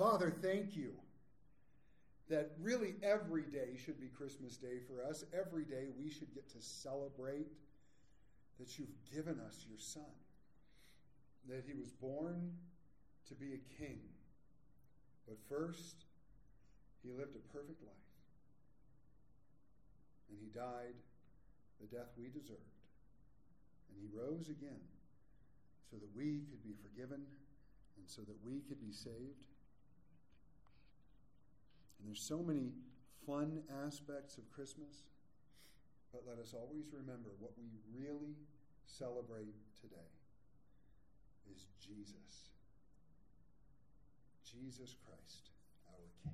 Father, 0.00 0.32
thank 0.40 0.74
you 0.74 0.92
that 2.30 2.52
really 2.58 2.94
every 3.02 3.42
day 3.42 3.76
should 3.84 4.00
be 4.00 4.06
Christmas 4.06 4.56
Day 4.56 4.78
for 4.88 5.04
us. 5.04 5.26
Every 5.38 5.64
day 5.64 5.88
we 6.02 6.08
should 6.08 6.34
get 6.34 6.48
to 6.52 6.62
celebrate 6.62 7.52
that 8.58 8.78
you've 8.78 8.96
given 9.14 9.38
us 9.46 9.66
your 9.68 9.76
Son, 9.76 10.16
that 11.50 11.64
he 11.66 11.74
was 11.74 11.90
born 11.90 12.50
to 13.28 13.34
be 13.34 13.52
a 13.52 13.76
king. 13.78 14.00
But 15.28 15.36
first, 15.50 16.06
he 17.02 17.10
lived 17.10 17.36
a 17.36 17.52
perfect 17.52 17.82
life. 17.82 17.92
And 20.30 20.38
he 20.40 20.48
died 20.58 20.96
the 21.78 21.94
death 21.94 22.08
we 22.16 22.28
deserved. 22.28 22.80
And 23.90 24.00
he 24.00 24.18
rose 24.18 24.48
again 24.48 24.80
so 25.90 25.98
that 25.98 26.16
we 26.16 26.40
could 26.48 26.64
be 26.64 26.72
forgiven 26.88 27.20
and 27.98 28.08
so 28.08 28.22
that 28.22 28.36
we 28.42 28.60
could 28.60 28.80
be 28.80 28.92
saved. 28.92 29.44
And 32.00 32.08
there's 32.08 32.22
so 32.22 32.42
many 32.42 32.72
fun 33.26 33.62
aspects 33.84 34.38
of 34.38 34.50
Christmas, 34.50 35.04
but 36.12 36.22
let 36.26 36.38
us 36.38 36.54
always 36.54 36.88
remember 36.92 37.28
what 37.38 37.52
we 37.58 37.68
really 37.92 38.34
celebrate 38.86 39.54
today 39.80 40.10
is 41.54 41.66
Jesus. 41.78 42.56
Jesus 44.48 44.96
Christ, 45.04 45.50
our 45.92 46.08
King. 46.24 46.32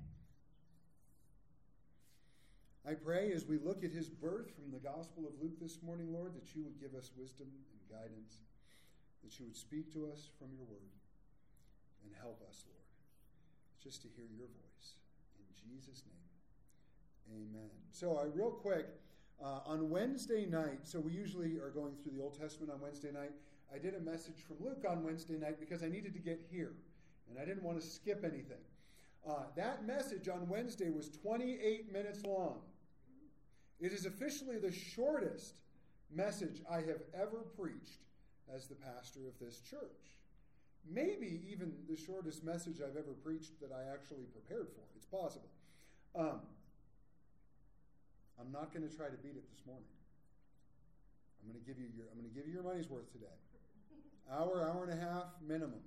I 2.87 2.93
pray 2.93 3.33
as 3.33 3.45
we 3.45 3.59
look 3.59 3.83
at 3.83 3.91
his 3.91 4.07
birth 4.07 4.49
from 4.55 4.71
the 4.71 4.79
Gospel 4.79 5.27
of 5.27 5.35
Luke 5.41 5.59
this 5.61 5.83
morning, 5.83 6.13
Lord, 6.13 6.33
that 6.33 6.55
you 6.55 6.63
would 6.63 6.79
give 6.79 6.95
us 6.95 7.11
wisdom 7.17 7.47
and 7.51 7.99
guidance, 7.99 8.39
that 9.23 9.37
you 9.37 9.45
would 9.45 9.57
speak 9.57 9.91
to 9.93 10.09
us 10.09 10.29
from 10.39 10.47
your 10.55 10.65
word, 10.65 10.95
and 12.03 12.13
help 12.15 12.41
us, 12.47 12.63
Lord, 12.65 12.87
just 13.83 14.01
to 14.03 14.07
hear 14.15 14.25
your 14.31 14.47
voice. 14.47 14.95
Jesus' 15.69 16.03
name, 16.05 17.49
amen. 17.49 17.69
So, 17.91 18.17
I 18.17 18.25
real 18.25 18.51
quick, 18.51 18.87
uh, 19.43 19.59
on 19.65 19.89
Wednesday 19.89 20.45
night, 20.45 20.79
so 20.83 20.99
we 20.99 21.11
usually 21.11 21.57
are 21.59 21.69
going 21.69 21.93
through 22.01 22.13
the 22.13 22.21
Old 22.21 22.39
Testament 22.39 22.71
on 22.71 22.81
Wednesday 22.81 23.11
night. 23.11 23.31
I 23.73 23.77
did 23.77 23.95
a 23.95 23.99
message 23.99 24.43
from 24.47 24.57
Luke 24.59 24.85
on 24.89 25.03
Wednesday 25.03 25.37
night 25.37 25.59
because 25.59 25.83
I 25.83 25.89
needed 25.89 26.13
to 26.13 26.19
get 26.19 26.39
here, 26.49 26.73
and 27.29 27.37
I 27.39 27.45
didn't 27.45 27.63
want 27.63 27.79
to 27.79 27.85
skip 27.85 28.23
anything. 28.23 28.63
Uh, 29.27 29.43
that 29.55 29.85
message 29.85 30.29
on 30.29 30.47
Wednesday 30.47 30.89
was 30.89 31.09
28 31.09 31.91
minutes 31.91 32.23
long. 32.23 32.59
It 33.79 33.91
is 33.91 34.05
officially 34.05 34.57
the 34.57 34.71
shortest 34.71 35.59
message 36.09 36.61
I 36.69 36.77
have 36.77 37.03
ever 37.13 37.45
preached 37.57 38.05
as 38.53 38.67
the 38.67 38.75
pastor 38.75 39.27
of 39.27 39.37
this 39.39 39.59
church 39.59 40.07
maybe 40.89 41.41
even 41.51 41.73
the 41.89 41.97
shortest 41.97 42.43
message 42.43 42.79
I've 42.81 42.97
ever 42.97 43.13
preached 43.23 43.59
that 43.61 43.71
I 43.71 43.91
actually 43.93 44.25
prepared 44.25 44.67
for. 44.69 44.81
It's 44.95 45.05
possible. 45.05 45.49
Um, 46.15 46.39
I'm 48.39 48.51
not 48.51 48.73
going 48.73 48.87
to 48.87 48.95
try 48.95 49.07
to 49.07 49.17
beat 49.17 49.35
it 49.35 49.49
this 49.51 49.65
morning. 49.65 49.85
I'm 51.41 51.51
going 51.51 51.63
to 51.63 51.67
give 51.67 51.79
you 51.79 51.87
your 51.95 52.05
I'm 52.11 52.19
going 52.19 52.29
to 52.29 52.35
give 52.35 52.47
you 52.47 52.53
your 52.53 52.63
money's 52.63 52.89
worth 52.89 53.11
today. 53.11 53.25
Hour, 54.31 54.69
hour 54.69 54.87
and 54.89 54.93
a 54.93 55.05
half 55.05 55.25
minimum. 55.45 55.79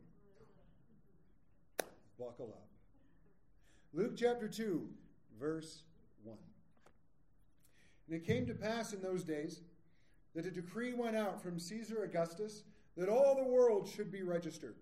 Buckle 2.19 2.55
up. 2.55 2.67
Luke 3.93 4.13
chapter 4.17 4.49
2, 4.49 4.87
verse 5.39 5.83
1. 6.25 6.37
And 8.09 8.17
it 8.17 8.27
came 8.27 8.47
to 8.47 8.55
pass 8.55 8.93
in 8.93 9.03
those 9.03 9.25
days 9.25 9.61
that 10.35 10.47
a 10.47 10.51
decree 10.51 10.93
went 10.93 11.17
out 11.17 11.43
from 11.43 11.59
Caesar 11.59 12.05
Augustus 12.05 12.63
that 12.97 13.09
all 13.09 13.35
the 13.35 13.49
world 13.51 13.89
should 13.89 14.13
be 14.13 14.23
registered. 14.23 14.77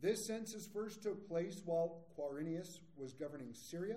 This 0.00 0.26
census 0.26 0.66
first 0.66 1.02
took 1.02 1.28
place 1.28 1.62
while 1.64 2.04
Quirinius 2.16 2.78
was 2.96 3.12
governing 3.12 3.52
Syria. 3.52 3.96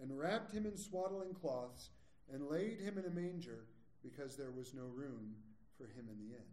and 0.00 0.18
wrapped 0.18 0.52
him 0.52 0.66
in 0.66 0.76
swaddling 0.76 1.34
cloths, 1.34 1.90
and 2.32 2.48
laid 2.48 2.80
him 2.80 2.98
in 2.98 3.04
a 3.04 3.10
manger, 3.10 3.66
because 4.02 4.36
there 4.36 4.50
was 4.50 4.74
no 4.74 4.84
room 4.94 5.34
for 5.76 5.84
him 5.84 6.08
in 6.10 6.18
the 6.18 6.34
inn. 6.34 6.44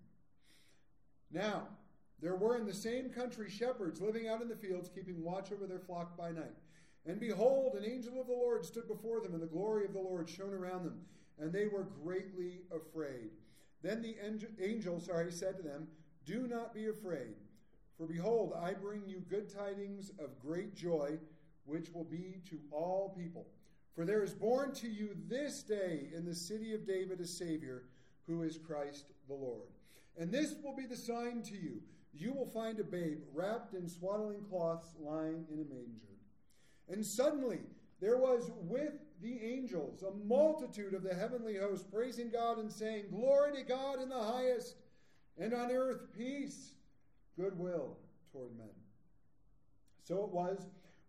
Now, 1.32 1.68
there 2.22 2.36
were 2.36 2.58
in 2.58 2.66
the 2.66 2.74
same 2.74 3.10
country 3.10 3.50
shepherds 3.50 4.00
living 4.02 4.28
out 4.28 4.42
in 4.42 4.48
the 4.48 4.56
fields, 4.56 4.90
keeping 4.94 5.24
watch 5.24 5.52
over 5.52 5.66
their 5.66 5.80
flock 5.80 6.18
by 6.18 6.32
night. 6.32 6.56
And 7.06 7.20
behold, 7.20 7.74
an 7.74 7.86
angel 7.86 8.22
of 8.22 8.28
the 8.28 8.34
Lord 8.34 8.64
stood 8.64 8.88
before 8.88 9.22
them, 9.22 9.34
and 9.34 9.42
the 9.42 9.48
glory 9.48 9.86
of 9.86 9.94
the 9.94 10.00
Lord 10.00 10.30
shone 10.30 10.54
around 10.54 10.84
them, 10.84 11.02
and 11.40 11.52
they 11.52 11.68
were 11.68 11.88
greatly 12.04 12.62
afraid. 12.72 13.32
Then 13.82 14.04
the 14.04 14.16
angel, 14.64 15.00
sorry, 15.00 15.32
said 15.32 15.58
to 15.58 15.64
them, 15.64 15.88
Do 16.26 16.48
not 16.48 16.76
be 16.76 16.88
afraid. 16.88 17.36
For 17.98 18.06
behold, 18.06 18.54
I 18.60 18.74
bring 18.74 19.02
you 19.08 19.24
good 19.30 19.50
tidings 19.50 20.12
of 20.20 20.40
great 20.40 20.76
joy, 20.76 21.18
which 21.72 21.92
will 21.94 22.04
be 22.04 22.42
to 22.50 22.60
all 22.72 23.16
people. 23.18 23.48
For 23.96 24.06
there 24.06 24.24
is 24.24 24.34
born 24.34 24.74
to 24.76 24.88
you 24.88 25.16
this 25.28 25.64
day 25.64 26.10
in 26.16 26.26
the 26.26 26.36
city 26.36 26.74
of 26.74 26.86
David 26.86 27.20
a 27.20 27.26
Savior, 27.26 27.84
who 28.28 28.44
is 28.44 28.58
Christ 28.58 29.06
the 29.28 29.34
Lord. 29.34 29.70
And 30.18 30.32
this 30.32 30.56
will 30.64 30.76
be 30.76 30.86
the 30.86 30.98
sign 30.98 31.42
to 31.44 31.56
you 31.56 31.82
you 32.14 32.34
will 32.34 32.48
find 32.48 32.80
a 32.80 32.84
babe 32.84 33.22
wrapped 33.34 33.74
in 33.74 33.88
swaddling 33.88 34.44
cloths 34.50 34.94
lying 35.00 35.46
in 35.52 35.60
a 35.60 35.74
manger. 35.74 36.18
And 36.90 37.06
suddenly 37.06 37.60
there 38.02 38.18
was 38.18 38.52
with 38.62 38.94
the 39.22 39.40
angels 39.42 40.04
a 40.04 40.12
multitude 40.26 40.94
of 40.94 41.04
the 41.04 41.14
heavenly 41.14 41.58
host 41.58 41.92
praising 41.92 42.30
God 42.30 42.58
and 42.58 42.72
saying, 42.72 43.06
Glory 43.12 43.56
to 43.56 43.64
God 43.64 44.02
in 44.02 44.10
the 44.10 44.22
highest, 44.22 44.76
and 45.38 45.54
on 45.54 45.72
earth 45.72 46.02
peace 46.18 46.76
goodwill 47.38 47.98
toward 48.32 48.58
men. 48.58 48.68
So 50.04 50.24
it 50.24 50.30
was 50.30 50.66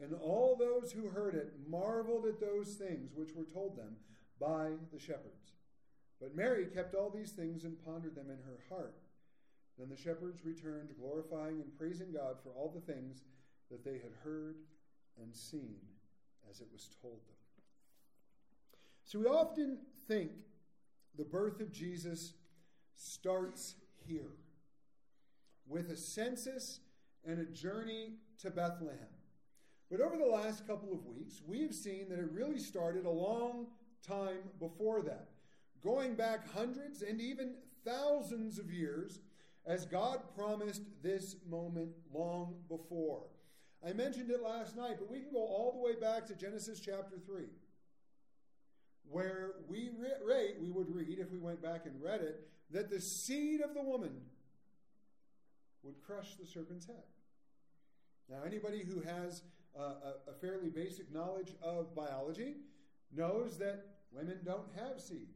And 0.00 0.14
all 0.14 0.56
those 0.56 0.92
who 0.92 1.08
heard 1.08 1.34
it 1.34 1.52
marveled 1.68 2.26
at 2.26 2.40
those 2.40 2.74
things 2.74 3.12
which 3.14 3.34
were 3.34 3.44
told 3.44 3.76
them 3.76 3.96
by 4.40 4.70
the 4.92 4.98
shepherds. 4.98 5.52
But 6.20 6.36
Mary 6.36 6.66
kept 6.66 6.94
all 6.94 7.10
these 7.10 7.32
things 7.32 7.64
and 7.64 7.84
pondered 7.84 8.14
them 8.14 8.30
in 8.30 8.38
her 8.38 8.60
heart. 8.68 8.96
Then 9.78 9.88
the 9.88 9.96
shepherds 9.96 10.44
returned, 10.44 10.90
glorifying 10.98 11.60
and 11.60 11.76
praising 11.78 12.12
God 12.12 12.36
for 12.42 12.50
all 12.50 12.72
the 12.74 12.92
things 12.92 13.22
that 13.70 13.84
they 13.84 13.94
had 13.94 14.12
heard 14.22 14.56
and 15.20 15.34
seen 15.34 15.76
as 16.50 16.60
it 16.60 16.68
was 16.72 16.88
told 17.00 17.14
them. 17.26 17.36
So 19.04 19.18
we 19.18 19.26
often 19.26 19.78
think 20.08 20.30
the 21.16 21.24
birth 21.24 21.60
of 21.60 21.72
Jesus 21.72 22.34
starts 22.96 23.74
here 24.06 24.32
with 25.66 25.90
a 25.90 25.96
census 25.96 26.80
and 27.24 27.38
a 27.40 27.44
journey 27.44 28.14
to 28.42 28.50
Bethlehem. 28.50 28.98
But 29.92 30.00
over 30.00 30.16
the 30.16 30.24
last 30.24 30.66
couple 30.66 30.90
of 30.90 31.04
weeks, 31.04 31.42
we've 31.46 31.74
seen 31.74 32.08
that 32.08 32.18
it 32.18 32.30
really 32.32 32.58
started 32.58 33.04
a 33.04 33.10
long 33.10 33.66
time 34.02 34.38
before 34.58 35.02
that, 35.02 35.28
going 35.84 36.14
back 36.14 36.50
hundreds 36.54 37.02
and 37.02 37.20
even 37.20 37.56
thousands 37.84 38.58
of 38.58 38.72
years, 38.72 39.20
as 39.66 39.84
God 39.84 40.20
promised 40.34 40.80
this 41.02 41.36
moment 41.46 41.90
long 42.10 42.54
before. 42.70 43.24
I 43.86 43.92
mentioned 43.92 44.30
it 44.30 44.42
last 44.42 44.78
night, 44.78 44.96
but 44.98 45.10
we 45.10 45.20
can 45.20 45.30
go 45.30 45.40
all 45.44 45.72
the 45.72 45.86
way 45.86 46.00
back 46.00 46.26
to 46.28 46.34
Genesis 46.34 46.80
chapter 46.80 47.18
3, 47.26 47.42
where 49.10 49.56
we, 49.68 49.90
re- 50.26 50.54
we 50.58 50.70
would 50.70 50.88
read, 50.88 51.18
if 51.18 51.30
we 51.30 51.38
went 51.38 51.62
back 51.62 51.84
and 51.84 52.02
read 52.02 52.22
it, 52.22 52.48
that 52.70 52.88
the 52.88 52.98
seed 52.98 53.60
of 53.60 53.74
the 53.74 53.82
woman 53.82 54.22
would 55.82 56.00
crush 56.02 56.36
the 56.36 56.46
serpent's 56.46 56.86
head. 56.86 57.04
Now, 58.30 58.38
anybody 58.46 58.82
who 58.82 59.00
has 59.02 59.42
uh, 59.78 59.82
a, 59.82 60.30
a 60.30 60.34
fairly 60.40 60.68
basic 60.68 61.12
knowledge 61.12 61.54
of 61.62 61.94
biology 61.94 62.56
knows 63.14 63.58
that 63.58 63.84
women 64.12 64.38
don't 64.44 64.68
have 64.76 65.00
seed. 65.00 65.28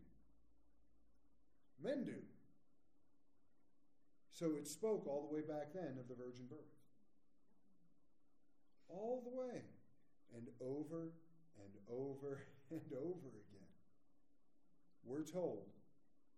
Men 1.83 2.05
do. 2.05 2.17
So 4.31 4.53
it 4.57 4.67
spoke 4.67 5.07
all 5.07 5.27
the 5.29 5.35
way 5.35 5.41
back 5.41 5.73
then 5.75 5.97
of 5.99 6.09
the 6.09 6.15
virgin 6.15 6.45
birth. 6.49 6.59
All 8.89 9.23
the 9.25 9.35
way. 9.35 9.63
And 10.37 10.49
over 10.61 11.13
and 11.57 11.73
over 11.91 12.43
and 12.71 12.93
over 12.93 13.29
again. 13.29 13.73
We're 15.05 15.25
told 15.25 15.65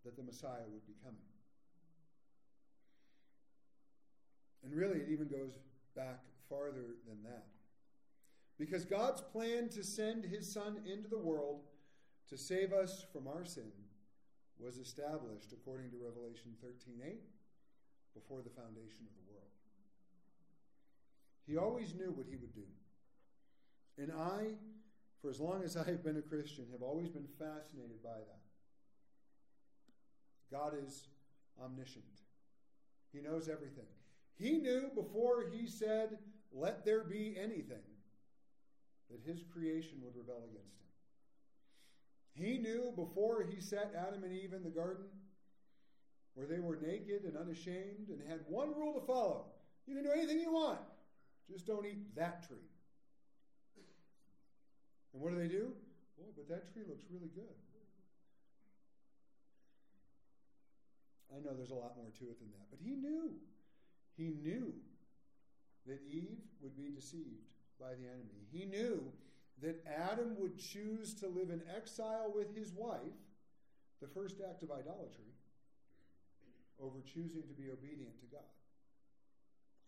that 0.05 0.17
the 0.17 0.23
Messiah 0.23 0.69
would 0.71 0.87
be 0.87 0.95
coming. 1.03 1.19
And 4.63 4.75
really, 4.75 4.99
it 4.99 5.09
even 5.11 5.29
goes 5.29 5.59
back 5.97 6.21
farther 6.49 6.97
than 7.07 7.23
that. 7.25 7.47
Because 8.59 8.85
God's 8.85 9.21
plan 9.21 9.69
to 9.71 9.85
send 9.85 10.25
his 10.25 10.53
Son 10.53 10.81
into 10.85 11.09
the 11.09 11.19
world 11.19 11.63
to 12.29 12.37
save 12.37 12.73
us 12.73 13.07
from 13.13 13.29
our 13.29 13.45
sin 13.45 13.71
was 14.59 14.79
established 14.79 15.53
according 15.53 15.91
to 15.91 15.97
Revelation 15.97 16.57
13:8 16.61 17.21
before 18.15 18.43
the 18.43 18.51
foundation 18.51 19.07
of 19.07 19.15
the 19.15 19.33
world. 19.33 19.53
He 21.47 21.57
always 21.57 21.95
knew 21.95 22.11
what 22.11 22.27
he 22.27 22.37
would 22.37 22.53
do. 22.53 22.67
And 23.97 24.13
I, 24.13 24.57
for 25.23 25.31
as 25.31 25.41
long 25.41 25.63
as 25.63 25.77
I 25.77 25.85
have 25.85 26.03
been 26.03 26.17
a 26.17 26.23
Christian, 26.23 26.67
have 26.73 26.83
always 26.83 27.09
been 27.09 27.27
fascinated 27.39 28.03
by 28.03 28.19
that. 28.19 28.43
God 30.51 30.75
is 30.75 31.09
omniscient. 31.61 32.05
He 33.13 33.21
knows 33.21 33.49
everything. 33.49 33.87
He 34.35 34.59
knew 34.59 34.91
before 34.95 35.45
he 35.51 35.67
said, 35.67 36.19
Let 36.53 36.85
there 36.85 37.05
be 37.05 37.37
anything, 37.39 37.83
that 39.11 39.21
his 39.25 39.43
creation 39.53 39.99
would 40.03 40.17
rebel 40.17 40.45
against 40.51 40.77
him. 40.77 40.89
He 42.35 42.59
knew 42.59 42.93
before 42.95 43.43
he 43.43 43.61
set 43.61 43.95
Adam 43.97 44.23
and 44.23 44.33
Eve 44.33 44.53
in 44.53 44.63
the 44.63 44.71
garden, 44.71 45.07
where 46.35 46.47
they 46.47 46.61
were 46.61 46.77
naked 46.77 47.25
and 47.25 47.37
unashamed 47.37 48.09
and 48.11 48.21
had 48.29 48.41
one 48.49 48.75
rule 48.75 48.95
to 48.95 49.07
follow 49.07 49.47
you 49.89 49.95
can 49.97 50.05
do 50.05 50.13
anything 50.13 50.39
you 50.39 50.53
want, 50.53 50.79
just 51.51 51.67
don't 51.67 51.87
eat 51.87 52.15
that 52.15 52.47
tree. 52.47 52.69
And 55.15 55.23
what 55.23 55.33
do 55.33 55.41
they 55.41 55.49
do? 55.49 55.73
Oh, 56.21 56.29
but 56.37 56.47
that 56.49 56.71
tree 56.73 56.83
looks 56.87 57.05
really 57.11 57.31
good. 57.35 57.57
I 61.33 61.41
know 61.41 61.57
there's 61.57 61.71
a 61.71 61.75
lot 61.75 61.97
more 61.97 62.13
to 62.19 62.25
it 62.29 62.39
than 62.39 62.51
that, 62.51 62.69
but 62.71 62.81
he 62.85 62.97
knew. 62.97 63.33
He 64.17 64.35
knew 64.43 64.75
that 65.87 66.01
Eve 66.07 66.37
would 66.61 66.77
be 66.77 66.91
deceived 66.95 67.49
by 67.81 67.91
the 67.95 68.07
enemy. 68.07 68.47
He 68.51 68.65
knew 68.65 69.13
that 69.63 69.85
Adam 69.87 70.37
would 70.39 70.59
choose 70.59 71.15
to 71.15 71.27
live 71.27 71.51
in 71.51 71.63
exile 71.75 72.33
with 72.35 72.55
his 72.57 72.73
wife, 72.73 73.19
the 74.01 74.07
first 74.07 74.37
act 74.49 74.63
of 74.63 74.71
idolatry, 74.71 75.35
over 76.81 76.99
choosing 77.03 77.43
to 77.43 77.55
be 77.55 77.71
obedient 77.71 78.19
to 78.21 78.27
God. 78.27 78.47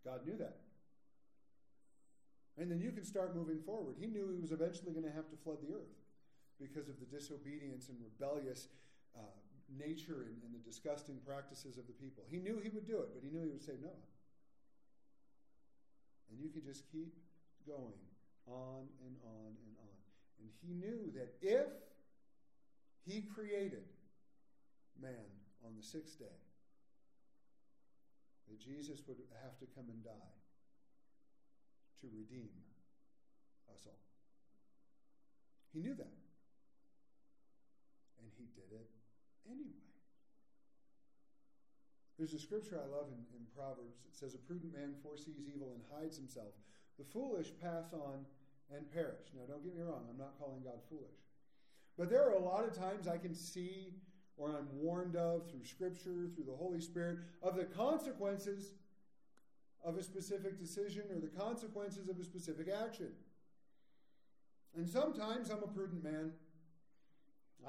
God 0.05 0.27
knew 0.27 0.37
that. 0.39 0.59
And 2.59 2.71
then 2.71 2.81
you 2.81 2.91
can 2.91 3.05
start 3.05 3.37
moving 3.37 3.61
forward. 3.61 3.97
He 3.99 4.07
knew 4.07 4.29
he 4.29 4.41
was 4.41 4.51
eventually 4.51 4.93
going 4.93 5.07
to 5.07 5.13
have 5.13 5.31
to 5.31 5.37
flood 5.37 5.59
the 5.63 5.73
earth 5.73 5.95
because 6.61 6.89
of 6.89 6.99
the 6.99 7.07
disobedience 7.07 7.89
and 7.89 7.97
rebellious 8.03 8.69
uh, 9.17 9.23
nature 9.79 10.27
and, 10.27 10.37
and 10.43 10.53
the 10.53 10.59
disgusting 10.67 11.17
practices 11.25 11.79
of 11.79 11.87
the 11.87 11.95
people. 11.95 12.25
He 12.29 12.39
knew 12.39 12.59
he 12.59 12.69
would 12.69 12.87
do 12.87 12.99
it, 12.99 13.15
but 13.15 13.23
he 13.23 13.31
knew 13.31 13.45
he 13.45 13.51
would 13.51 13.63
save 13.63 13.81
Noah. 13.81 14.05
And 16.31 16.41
you 16.41 16.51
can 16.51 16.63
just 16.63 16.85
keep 16.91 17.15
going 17.67 18.01
on 18.47 18.89
and 19.05 19.17
on 19.25 19.53
and 19.67 19.75
on. 19.79 19.97
And 20.41 20.49
he 20.63 20.75
knew 20.75 21.13
that 21.15 21.35
if 21.43 21.69
he 23.07 23.23
created 23.23 23.85
man 25.01 25.29
on 25.65 25.73
the 25.77 25.83
sixth 25.83 26.19
day, 26.19 26.41
that 28.49 28.59
Jesus 28.59 29.03
would 29.07 29.19
have 29.43 29.59
to 29.59 29.67
come 29.75 29.87
and 29.89 30.03
die 30.03 30.35
to 32.01 32.07
redeem 32.13 32.51
us 33.73 33.87
all. 33.87 34.03
He 35.73 35.81
knew 35.81 35.95
that. 35.95 36.19
And 38.19 38.29
he 38.37 38.45
did 38.57 38.73
it 38.75 38.91
anyway. 39.47 39.91
There's 42.19 42.35
a 42.35 42.39
scripture 42.39 42.77
I 42.77 42.85
love 42.85 43.09
in, 43.09 43.23
in 43.33 43.47
Proverbs. 43.57 44.05
It 44.05 44.13
says, 44.13 44.35
A 44.35 44.39
prudent 44.45 44.77
man 44.77 44.93
foresees 45.03 45.41
evil 45.41 45.73
and 45.73 45.81
hides 45.89 46.19
himself. 46.19 46.53
The 46.99 47.05
foolish 47.05 47.49
pass 47.61 47.93
on 47.93 48.25
and 48.75 48.91
perish. 48.93 49.27
Now, 49.35 49.47
don't 49.49 49.65
get 49.65 49.75
me 49.75 49.83
wrong, 49.83 50.05
I'm 50.11 50.19
not 50.19 50.39
calling 50.39 50.63
God 50.63 50.81
foolish. 50.89 51.17
But 51.99 52.09
there 52.09 52.27
are 52.27 52.33
a 52.33 52.39
lot 52.39 52.65
of 52.65 52.75
times 52.77 53.09
I 53.09 53.19
can 53.19 53.35
see 53.35 53.95
or 54.37 54.57
I'm 54.57 54.69
warned 54.73 55.17
of 55.17 55.51
through 55.51 55.65
Scripture, 55.65 56.29
through 56.35 56.45
the 56.47 56.57
Holy 56.57 56.81
Spirit, 56.81 57.19
of 57.43 57.57
the 57.57 57.65
consequences 57.65 58.73
of 59.85 59.97
a 59.97 60.03
specific 60.03 60.59
decision 60.59 61.05
or 61.15 61.21
the 61.21 61.29
consequences 61.29 62.09
of 62.09 62.19
a 62.19 62.25
specific 62.25 62.69
action. 62.69 63.13
And 64.77 64.89
sometimes 64.89 65.51
I'm 65.51 65.63
a 65.63 65.67
prudent 65.67 66.03
man. 66.03 66.33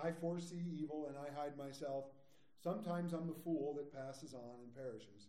I 0.02 0.12
foresee 0.12 0.64
evil 0.82 1.08
and 1.08 1.18
I 1.18 1.38
hide 1.38 1.58
myself. 1.58 2.06
Sometimes 2.64 3.12
I'm 3.12 3.28
the 3.28 3.42
fool 3.44 3.76
that 3.76 3.94
passes 3.94 4.34
on 4.34 4.62
and 4.64 4.74
perishes. 4.74 5.28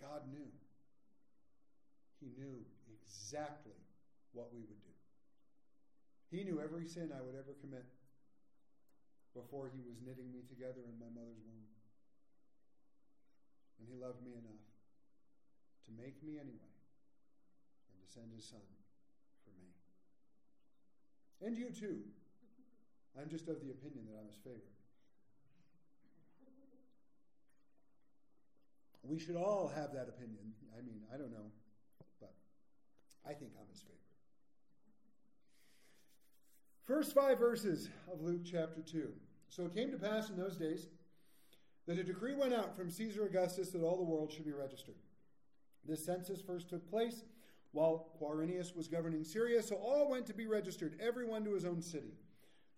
God 0.00 0.22
knew. 0.30 0.48
He 2.24 2.32
knew 2.40 2.64
exactly 2.88 3.76
what 4.32 4.48
we 4.48 4.64
would 4.64 4.80
do. 4.80 4.96
He 6.32 6.40
knew 6.40 6.56
every 6.56 6.88
sin 6.88 7.12
I 7.12 7.20
would 7.20 7.36
ever 7.36 7.52
commit 7.60 7.84
before 9.36 9.68
he 9.68 9.84
was 9.84 10.00
knitting 10.00 10.32
me 10.32 10.40
together 10.48 10.80
in 10.88 10.96
my 10.96 11.12
mother's 11.12 11.44
womb. 11.44 11.68
And 13.76 13.84
he 13.84 14.00
loved 14.00 14.24
me 14.24 14.32
enough 14.32 14.64
to 15.84 15.90
make 15.92 16.16
me 16.24 16.40
anyway 16.40 16.72
and 17.92 17.96
to 18.00 18.08
send 18.08 18.32
his 18.32 18.48
son 18.48 18.64
for 19.44 19.52
me. 19.60 19.68
And 21.44 21.52
you 21.52 21.68
too. 21.68 22.00
I'm 23.20 23.28
just 23.28 23.52
of 23.52 23.60
the 23.60 23.68
opinion 23.68 24.08
that 24.08 24.16
I'm 24.16 24.32
his 24.32 24.40
favorite. 24.40 24.80
We 29.04 29.20
should 29.20 29.36
all 29.36 29.68
have 29.68 29.92
that 29.92 30.08
opinion. 30.08 30.56
I 30.72 30.80
mean, 30.80 31.04
I 31.12 31.18
don't 31.20 31.30
know, 31.30 31.52
I 33.26 33.32
think 33.32 33.52
I'm 33.58 33.68
his 33.70 33.80
favorite. 33.80 33.94
First 36.84 37.14
five 37.14 37.38
verses 37.38 37.88
of 38.12 38.20
Luke 38.20 38.42
chapter 38.44 38.82
2. 38.82 39.08
So 39.48 39.64
it 39.64 39.74
came 39.74 39.90
to 39.90 39.98
pass 39.98 40.28
in 40.28 40.36
those 40.36 40.56
days 40.56 40.88
that 41.86 41.98
a 41.98 42.04
decree 42.04 42.34
went 42.34 42.52
out 42.52 42.76
from 42.76 42.90
Caesar 42.90 43.24
Augustus 43.24 43.70
that 43.70 43.82
all 43.82 43.96
the 43.96 44.02
world 44.02 44.32
should 44.32 44.44
be 44.44 44.52
registered. 44.52 44.96
This 45.86 46.04
census 46.04 46.40
first 46.40 46.68
took 46.68 46.88
place 46.88 47.24
while 47.72 48.08
Quirinius 48.20 48.76
was 48.76 48.88
governing 48.88 49.24
Syria, 49.24 49.62
so 49.62 49.76
all 49.76 50.10
went 50.10 50.26
to 50.26 50.34
be 50.34 50.46
registered, 50.46 50.98
everyone 51.00 51.44
to 51.44 51.54
his 51.54 51.64
own 51.64 51.82
city. 51.82 52.14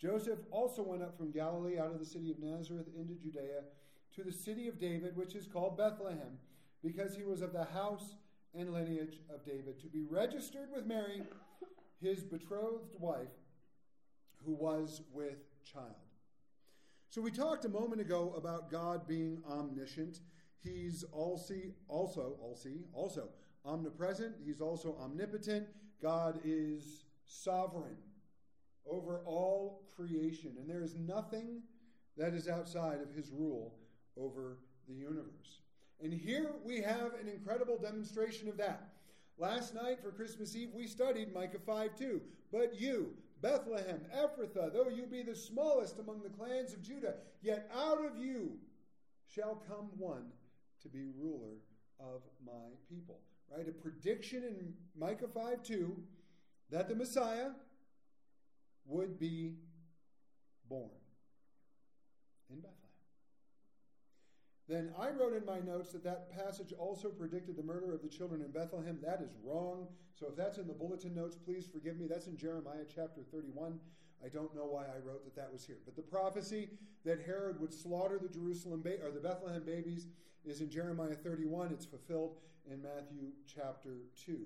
Joseph 0.00 0.38
also 0.50 0.83
went 0.83 1.03
up 1.03 1.17
from 1.17 1.31
Galilee 1.31 1.79
out 1.79 1.93
of 1.93 1.99
the 1.99 2.07
city 2.07 2.31
of 2.31 2.38
Nazareth 2.38 2.88
into 2.99 3.15
Judea 3.15 3.62
to 4.15 4.23
the 4.23 4.33
city 4.33 4.69
of 4.69 4.79
David, 4.79 5.17
which 5.17 5.35
is 5.35 5.47
called 5.47 5.76
Bethlehem, 5.76 6.38
because 6.83 7.15
he 7.15 7.25
was 7.25 7.43
of 7.43 7.53
the 7.53 7.65
house 7.65 8.15
and 8.57 8.73
lineage 8.73 9.21
of 9.33 9.45
David, 9.45 9.81
to 9.81 9.89
be 9.89 10.05
registered 10.09 10.69
with 10.75 10.87
Mary, 10.87 11.23
his 12.01 12.25
betrothed 12.25 12.95
wife, 12.99 13.29
who 14.45 14.55
was 14.55 15.03
with 15.13 15.39
child. 15.65 15.95
So 17.09 17.21
we 17.21 17.31
talked 17.31 17.65
a 17.65 17.69
moment 17.69 18.01
ago 18.01 18.35
about 18.37 18.71
God 18.71 19.07
being 19.07 19.43
omniscient. 19.49 20.21
He's 20.63 21.05
all 21.13 21.39
see, 21.39 21.75
also, 21.89 22.37
all 22.41 22.57
see, 22.57 22.85
also 22.93 23.29
omnipresent. 23.65 24.37
He's 24.45 24.61
also 24.61 24.97
omnipotent. 25.01 25.67
God 26.03 26.41
is 26.45 27.05
sovereign 27.25 27.97
over 28.89 29.21
all 29.25 29.83
creation, 29.97 30.57
and 30.59 30.69
there 30.69 30.83
is 30.83 30.95
nothing 30.95 31.63
that 32.17 32.35
is 32.35 32.49
outside 32.49 33.01
of 33.01 33.15
his 33.15 33.31
rule 33.31 33.75
over 34.17 34.59
the 34.89 34.95
universe. 34.95 35.61
And 36.03 36.12
here 36.12 36.50
we 36.65 36.81
have 36.81 37.15
an 37.21 37.29
incredible 37.29 37.79
demonstration 37.79 38.49
of 38.49 38.57
that. 38.59 38.88
Last 39.38 39.75
night 39.75 40.00
for 40.03 40.11
Christmas 40.11 40.55
Eve, 40.57 40.71
we 40.75 40.87
studied 40.87 41.33
Micah 41.33 41.59
5 41.59 41.97
2. 41.97 42.21
But 42.53 42.79
you, 42.81 43.15
Bethlehem, 43.43 44.00
Ephrathah, 44.15 44.73
though 44.73 44.88
you 44.88 45.07
be 45.07 45.23
the 45.23 45.35
smallest 45.35 45.99
among 45.99 46.23
the 46.23 46.31
clans 46.31 46.73
of 46.73 46.83
Judah, 46.83 47.15
yet 47.43 47.71
out 47.75 48.05
of 48.05 48.17
you 48.17 48.59
shall 49.26 49.62
come 49.69 49.88
one 49.99 50.26
to 50.83 50.88
be 50.88 51.07
ruler 51.19 51.57
of 52.00 52.23
my 52.45 52.71
people. 52.88 53.21
Right? 53.55 53.69
A 53.69 53.73
prediction 53.73 54.43
in 54.43 54.75
Micah 54.99 55.29
5 55.29 55.62
2 55.62 55.97
that 56.71 56.88
the 56.88 56.95
Messiah 56.95 57.50
would 58.87 59.19
be 59.19 59.55
born 60.69 60.91
in 62.50 62.57
Bethlehem. 62.57 62.86
Then 64.69 64.93
I 64.99 65.11
wrote 65.11 65.33
in 65.33 65.45
my 65.45 65.61
notes 65.61 65.93
that 65.93 66.03
that 66.05 66.31
passage 66.37 66.73
also 66.77 67.09
predicted 67.09 67.57
the 67.57 67.63
murder 67.63 67.95
of 67.95 68.03
the 68.03 68.09
children 68.09 68.43
in 68.43 68.51
Bethlehem. 68.51 68.99
That 69.01 69.23
is 69.23 69.37
wrong. 69.45 69.87
So 70.19 70.27
if 70.29 70.37
that's 70.37 70.59
in 70.59 70.67
the 70.67 70.73
bulletin 70.73 71.15
notes, 71.15 71.37
please 71.37 71.67
forgive 71.67 71.99
me. 71.99 72.07
That's 72.09 72.27
in 72.27 72.37
Jeremiah 72.37 72.85
chapter 72.93 73.23
31. 73.31 73.79
I 74.25 74.29
don't 74.29 74.55
know 74.57 74.65
why 74.65 74.83
I 74.85 74.99
wrote 75.05 75.25
that 75.25 75.37
that 75.37 75.53
was 75.53 75.65
here. 75.65 75.79
But 75.85 75.95
the 75.95 76.03
prophecy 76.03 76.71
that 77.05 77.21
Herod 77.25 77.61
would 77.61 77.73
slaughter 77.73 78.19
the 78.21 78.29
Jerusalem 78.29 78.83
ba- 78.83 79.05
or 79.05 79.13
the 79.13 79.21
Bethlehem 79.21 79.63
babies 79.65 80.09
is 80.45 80.61
in 80.61 80.71
Jeremiah 80.71 81.15
31. 81.15 81.71
It's 81.73 81.85
fulfilled 81.85 82.39
in 82.69 82.83
Matthew 82.83 83.29
chapter 83.47 83.99
2. 84.25 84.39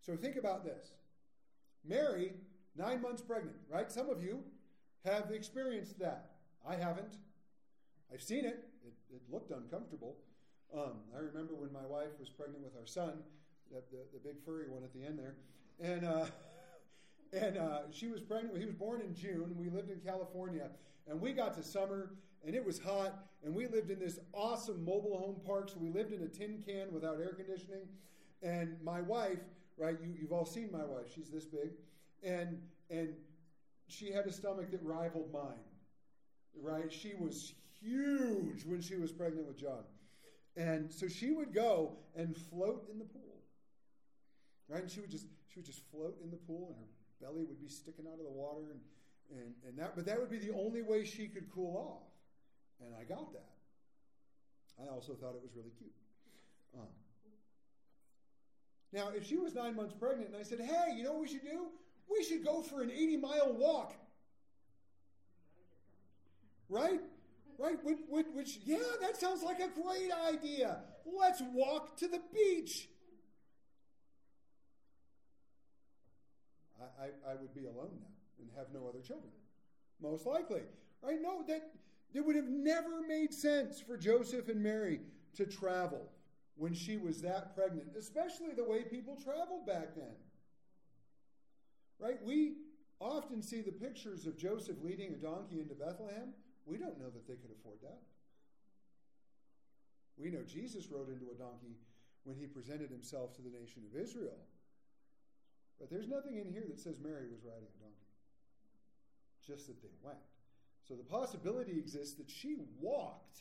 So 0.00 0.16
think 0.16 0.36
about 0.36 0.64
this. 0.64 0.92
Mary, 1.84 2.32
nine 2.76 3.00
months 3.00 3.22
pregnant, 3.22 3.56
right? 3.70 3.90
Some 3.90 4.10
of 4.10 4.22
you 4.22 4.42
have 5.04 5.30
experienced 5.30 5.98
that. 6.00 6.32
I 6.68 6.76
haven't. 6.76 7.16
I've 8.12 8.22
seen 8.22 8.44
it. 8.44 8.68
It, 8.84 8.92
it 9.14 9.22
looked 9.30 9.52
uncomfortable. 9.52 10.16
Um, 10.74 11.00
I 11.16 11.20
remember 11.20 11.54
when 11.54 11.72
my 11.72 11.86
wife 11.86 12.18
was 12.18 12.28
pregnant 12.28 12.62
with 12.62 12.76
our 12.78 12.86
son, 12.86 13.14
the, 13.70 13.82
the, 13.90 14.02
the 14.12 14.18
big 14.18 14.42
furry 14.44 14.68
one 14.68 14.82
at 14.84 14.92
the 14.92 15.02
end 15.04 15.18
there, 15.18 15.34
and 15.80 16.04
uh, 16.04 16.26
and 17.32 17.56
uh, 17.56 17.78
she 17.90 18.08
was 18.08 18.20
pregnant. 18.20 18.58
He 18.58 18.66
was 18.66 18.74
born 18.74 19.00
in 19.00 19.14
June. 19.14 19.54
We 19.56 19.70
lived 19.70 19.90
in 19.90 20.00
California, 20.00 20.68
and 21.08 21.20
we 21.20 21.32
got 21.32 21.54
to 21.54 21.62
summer, 21.62 22.14
and 22.44 22.54
it 22.54 22.64
was 22.64 22.78
hot, 22.78 23.26
and 23.44 23.54
we 23.54 23.66
lived 23.66 23.90
in 23.90 23.98
this 23.98 24.18
awesome 24.34 24.84
mobile 24.84 25.18
home 25.18 25.40
park. 25.46 25.70
So 25.70 25.76
we 25.78 25.90
lived 25.90 26.12
in 26.12 26.22
a 26.22 26.28
tin 26.28 26.62
can 26.66 26.92
without 26.92 27.18
air 27.18 27.32
conditioning, 27.32 27.88
and 28.42 28.76
my 28.82 29.00
wife, 29.00 29.40
right? 29.78 29.96
You, 30.02 30.14
you've 30.20 30.32
all 30.32 30.46
seen 30.46 30.70
my 30.70 30.84
wife. 30.84 31.06
She's 31.14 31.30
this 31.30 31.46
big, 31.46 31.70
and 32.22 32.60
and 32.90 33.14
she 33.88 34.12
had 34.12 34.26
a 34.26 34.32
stomach 34.32 34.70
that 34.70 34.82
rivaled 34.82 35.32
mine, 35.32 35.64
right? 36.60 36.92
She 36.92 37.12
was 37.18 37.54
huge 37.82 38.64
when 38.64 38.80
she 38.80 38.96
was 38.96 39.12
pregnant 39.12 39.46
with 39.46 39.58
John. 39.58 39.84
And 40.56 40.92
so 40.92 41.08
she 41.08 41.30
would 41.30 41.52
go 41.52 41.96
and 42.14 42.36
float 42.36 42.86
in 42.90 42.98
the 42.98 43.04
pool. 43.04 43.40
Right? 44.68 44.82
And 44.82 44.90
she 44.90 45.00
would 45.00 45.10
just 45.10 45.26
she 45.52 45.58
would 45.58 45.66
just 45.66 45.82
float 45.90 46.16
in 46.22 46.30
the 46.30 46.36
pool 46.36 46.68
and 46.68 46.78
her 46.78 46.86
belly 47.20 47.44
would 47.44 47.60
be 47.60 47.68
sticking 47.68 48.06
out 48.06 48.18
of 48.18 48.24
the 48.24 48.30
water 48.30 48.70
and, 48.70 48.80
and, 49.38 49.54
and 49.68 49.78
that 49.78 49.94
but 49.94 50.06
that 50.06 50.18
would 50.18 50.30
be 50.30 50.38
the 50.38 50.52
only 50.54 50.82
way 50.82 51.04
she 51.04 51.28
could 51.28 51.50
cool 51.54 51.76
off. 51.76 52.08
And 52.84 52.94
I 52.98 53.04
got 53.04 53.32
that. 53.32 53.50
I 54.82 54.88
also 54.88 55.12
thought 55.14 55.34
it 55.34 55.42
was 55.42 55.54
really 55.54 55.72
cute. 55.78 55.92
Um, 56.74 56.88
now, 58.92 59.08
if 59.14 59.26
she 59.26 59.36
was 59.36 59.54
nine 59.54 59.74
months 59.74 59.94
pregnant 59.94 60.30
and 60.30 60.36
I 60.36 60.42
said, 60.42 60.60
hey, 60.60 60.94
you 60.94 61.02
know 61.02 61.12
what 61.12 61.22
we 61.22 61.28
should 61.28 61.42
do? 61.42 61.66
We 62.10 62.22
should 62.22 62.44
go 62.44 62.62
for 62.62 62.82
an 62.82 62.90
80 62.90 63.16
mile 63.16 63.52
walk. 63.54 63.94
Right? 66.68 67.00
Right? 67.58 67.78
Which, 67.82 67.98
which, 68.08 68.26
which, 68.32 68.58
yeah, 68.64 68.78
that 69.00 69.16
sounds 69.20 69.42
like 69.42 69.60
a 69.60 69.68
great 69.68 70.10
idea. 70.28 70.80
Let's 71.04 71.42
walk 71.52 71.96
to 71.98 72.08
the 72.08 72.20
beach. 72.32 72.88
I, 76.80 77.04
I, 77.04 77.32
I 77.32 77.34
would 77.36 77.54
be 77.54 77.66
alone 77.66 77.90
now 78.00 78.06
and 78.40 78.50
have 78.56 78.68
no 78.72 78.88
other 78.88 79.00
children. 79.00 79.32
Most 80.00 80.26
likely. 80.26 80.62
Right? 81.02 81.18
No, 81.20 81.44
that 81.48 81.70
it 82.14 82.24
would 82.24 82.36
have 82.36 82.48
never 82.48 83.00
made 83.06 83.32
sense 83.32 83.80
for 83.80 83.96
Joseph 83.96 84.48
and 84.48 84.62
Mary 84.62 85.00
to 85.36 85.46
travel 85.46 86.10
when 86.56 86.74
she 86.74 86.96
was 86.96 87.22
that 87.22 87.54
pregnant, 87.54 87.88
especially 87.98 88.52
the 88.54 88.64
way 88.64 88.82
people 88.82 89.16
traveled 89.16 89.66
back 89.66 89.94
then. 89.94 90.14
Right? 91.98 92.18
We 92.24 92.54
often 93.00 93.42
see 93.42 93.62
the 93.62 93.72
pictures 93.72 94.26
of 94.26 94.36
Joseph 94.36 94.76
leading 94.82 95.12
a 95.12 95.16
donkey 95.16 95.60
into 95.60 95.74
Bethlehem. 95.74 96.34
We 96.66 96.78
don't 96.78 96.98
know 96.98 97.10
that 97.10 97.26
they 97.26 97.34
could 97.34 97.50
afford 97.50 97.78
that. 97.82 98.00
We 100.16 100.30
know 100.30 100.42
Jesus 100.46 100.86
rode 100.90 101.08
into 101.08 101.30
a 101.30 101.38
donkey 101.38 101.76
when 102.24 102.36
he 102.36 102.46
presented 102.46 102.90
himself 102.90 103.34
to 103.36 103.42
the 103.42 103.50
nation 103.50 103.82
of 103.90 104.00
Israel. 104.00 104.38
But 105.80 105.90
there's 105.90 106.08
nothing 106.08 106.36
in 106.36 106.52
here 106.52 106.64
that 106.68 106.78
says 106.78 106.96
Mary 107.02 107.26
was 107.26 107.42
riding 107.42 107.66
a 107.66 107.82
donkey, 107.82 108.12
just 109.44 109.66
that 109.66 109.82
they 109.82 109.90
went. 110.02 110.18
So 110.86 110.94
the 110.94 111.02
possibility 111.02 111.72
exists 111.72 112.14
that 112.18 112.30
she 112.30 112.56
walked. 112.80 113.38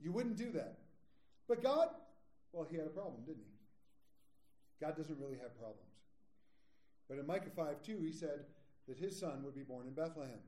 You 0.00 0.12
wouldn't 0.12 0.36
do 0.36 0.52
that. 0.52 0.78
But 1.48 1.62
God, 1.62 1.88
well, 2.52 2.66
he 2.70 2.76
had 2.76 2.86
a 2.86 2.90
problem, 2.90 3.22
didn't 3.26 3.44
he? 3.44 4.84
God 4.84 4.96
doesn't 4.96 5.18
really 5.18 5.36
have 5.36 5.56
problems. 5.58 5.92
But 7.08 7.18
in 7.18 7.26
Micah 7.26 7.50
5 7.54 7.82
2, 7.84 7.98
he 8.00 8.12
said 8.12 8.46
that 8.88 8.98
his 8.98 9.18
son 9.18 9.42
would 9.44 9.54
be 9.54 9.62
born 9.62 9.86
in 9.86 9.94
Bethlehem. 9.94 10.42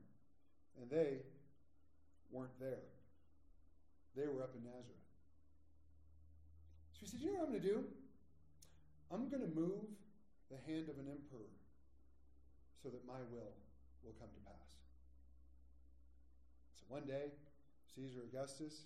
And 0.81 0.89
they 0.89 1.23
weren't 2.31 2.59
there, 2.59 2.83
they 4.15 4.27
were 4.27 4.43
up 4.43 4.53
in 4.55 4.63
Nazareth. 4.63 5.05
So 6.93 6.99
he 7.01 7.07
said, 7.07 7.19
You 7.21 7.31
know 7.33 7.39
what 7.39 7.47
I'm 7.47 7.51
going 7.51 7.61
to 7.61 7.67
do? 7.67 7.83
I'm 9.11 9.29
going 9.29 9.43
to 9.43 9.53
move 9.55 9.85
the 10.49 10.57
hand 10.71 10.89
of 10.89 10.97
an 10.97 11.07
emperor 11.07 11.49
so 12.81 12.89
that 12.89 13.05
my 13.07 13.21
will 13.31 13.53
will 14.03 14.13
come 14.19 14.29
to 14.29 14.41
pass. 14.45 14.69
So 16.77 16.85
one 16.87 17.05
day, 17.05 17.33
Caesar 17.95 18.21
Augustus, 18.29 18.85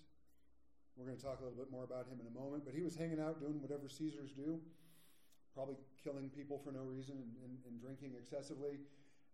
we're 0.96 1.04
going 1.04 1.16
to 1.16 1.22
talk 1.22 1.40
a 1.40 1.44
little 1.44 1.56
bit 1.56 1.70
more 1.70 1.84
about 1.84 2.08
him 2.08 2.20
in 2.20 2.26
a 2.26 2.34
moment, 2.34 2.64
but 2.64 2.74
he 2.74 2.82
was 2.82 2.96
hanging 2.96 3.20
out 3.20 3.40
doing 3.40 3.60
whatever 3.60 3.88
Caesars 3.88 4.32
do, 4.32 4.60
probably 5.54 5.76
killing 6.02 6.28
people 6.30 6.58
for 6.58 6.72
no 6.72 6.80
reason 6.80 7.16
and, 7.20 7.32
and, 7.44 7.52
and 7.68 7.80
drinking 7.80 8.16
excessively. 8.16 8.80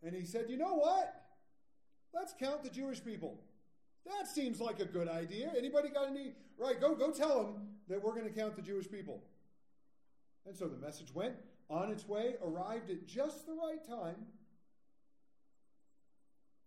And 0.02 0.14
he 0.14 0.24
said, 0.24 0.46
You 0.48 0.56
know 0.56 0.74
what? 0.74 1.22
Let's 2.14 2.34
count 2.38 2.62
the 2.62 2.70
Jewish 2.70 3.04
people. 3.04 3.38
That 4.06 4.28
seems 4.28 4.60
like 4.60 4.80
a 4.80 4.84
good 4.84 5.08
idea. 5.08 5.52
Anybody 5.56 5.88
got 5.88 6.08
any? 6.08 6.32
Right, 6.58 6.80
go 6.80 6.94
go 6.94 7.10
tell 7.10 7.42
them 7.42 7.68
that 7.88 8.02
we're 8.02 8.12
going 8.12 8.24
to 8.24 8.30
count 8.30 8.56
the 8.56 8.62
Jewish 8.62 8.90
people. 8.90 9.22
And 10.46 10.56
so 10.56 10.68
the 10.68 10.76
message 10.76 11.12
went 11.12 11.34
on 11.68 11.90
its 11.90 12.06
way, 12.06 12.34
arrived 12.42 12.90
at 12.90 13.06
just 13.06 13.46
the 13.46 13.52
right 13.52 13.84
time, 13.86 14.26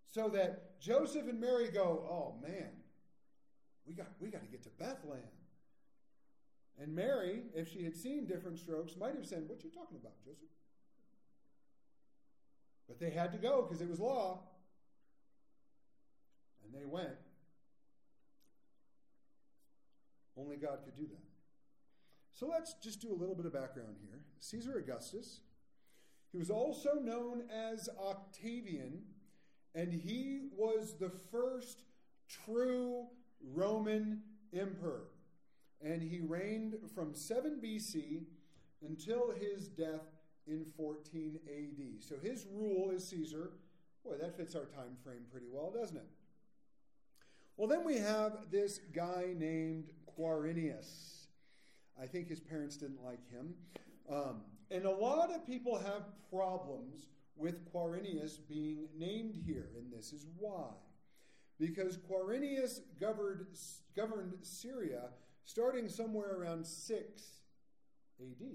so 0.06 0.28
that 0.30 0.80
Joseph 0.82 1.28
and 1.28 1.40
Mary 1.40 1.70
go, 1.70 2.06
"Oh 2.10 2.36
man, 2.42 2.70
we 3.88 3.94
got 3.94 4.08
we 4.20 4.30
got 4.30 4.42
to 4.42 4.48
get 4.50 4.64
to 4.64 4.70
Bethlehem." 4.70 5.24
And 6.82 6.94
Mary, 6.94 7.44
if 7.54 7.72
she 7.72 7.84
had 7.84 7.96
seen 7.96 8.26
Diff'rent 8.26 8.60
Strokes, 8.60 8.96
might 8.98 9.16
have 9.16 9.26
said, 9.26 9.48
"What 9.48 9.64
you 9.64 9.70
talking 9.70 9.98
about, 9.98 10.20
Joseph?" 10.26 10.50
But 12.90 13.00
they 13.00 13.12
had 13.12 13.32
to 13.32 13.38
go 13.38 13.62
because 13.62 13.82
it 13.82 13.88
was 13.88 14.00
law. 14.00 14.42
And 16.66 16.74
they 16.74 16.86
went. 16.86 17.10
Only 20.36 20.58
God 20.58 20.80
could 20.84 20.96
do 20.96 21.08
that. 21.08 21.24
So 22.32 22.48
let's 22.48 22.74
just 22.82 23.00
do 23.00 23.14
a 23.14 23.16
little 23.16 23.36
bit 23.36 23.46
of 23.46 23.54
background 23.54 23.98
here. 24.02 24.22
Caesar 24.40 24.78
Augustus, 24.78 25.42
he 26.32 26.38
was 26.38 26.50
also 26.50 26.94
known 26.94 27.44
as 27.52 27.90
Octavian, 28.00 29.04
and 29.76 29.94
he 29.94 30.50
was 30.58 30.96
the 31.00 31.12
first 31.32 31.84
true 32.46 33.08
Roman 33.44 34.22
emperor. 34.54 35.08
And 35.82 36.02
he 36.02 36.22
reigned 36.22 36.76
from 36.96 37.14
7 37.14 37.60
BC 37.64 38.24
until 38.82 39.32
his 39.32 39.68
death 39.68 40.19
in 40.48 40.66
14 40.78 41.40
AD. 41.48 42.04
So 42.04 42.16
his 42.22 42.46
rule 42.52 42.92
is 42.92 43.08
Caesar, 43.10 43.52
boy, 44.04 44.16
that 44.20 44.36
fits 44.38 44.56
our 44.56 44.66
time 44.66 44.96
frame 45.04 45.24
pretty 45.32 45.48
well, 45.52 45.72
doesn't 45.72 45.98
it? 45.98 46.08
Well, 47.58 47.68
then 47.68 47.84
we 47.84 47.98
have 47.98 48.50
this 48.52 48.80
guy 48.94 49.34
named 49.36 49.92
Quirinius. 50.18 51.26
I 52.02 52.06
think 52.06 52.30
his 52.30 52.40
parents 52.40 52.78
didn't 52.78 53.04
like 53.04 53.30
him. 53.30 53.54
Um, 54.10 54.42
and 54.72 54.86
a 54.86 54.92
lot 54.92 55.32
of 55.32 55.46
people 55.46 55.78
have 55.78 56.04
problems 56.32 57.08
with 57.36 57.72
Quirinius 57.74 58.38
being 58.48 58.88
named 58.98 59.36
here, 59.46 59.70
and 59.78 59.92
this 59.92 60.14
is 60.14 60.26
why. 60.38 60.70
Because 61.60 61.98
Quirinius 61.98 62.80
governed, 63.00 63.46
governed 63.96 64.34
Syria 64.42 65.10
starting 65.44 65.90
somewhere 65.90 66.36
around 66.36 66.66
6 66.66 67.22
AD. 68.22 68.48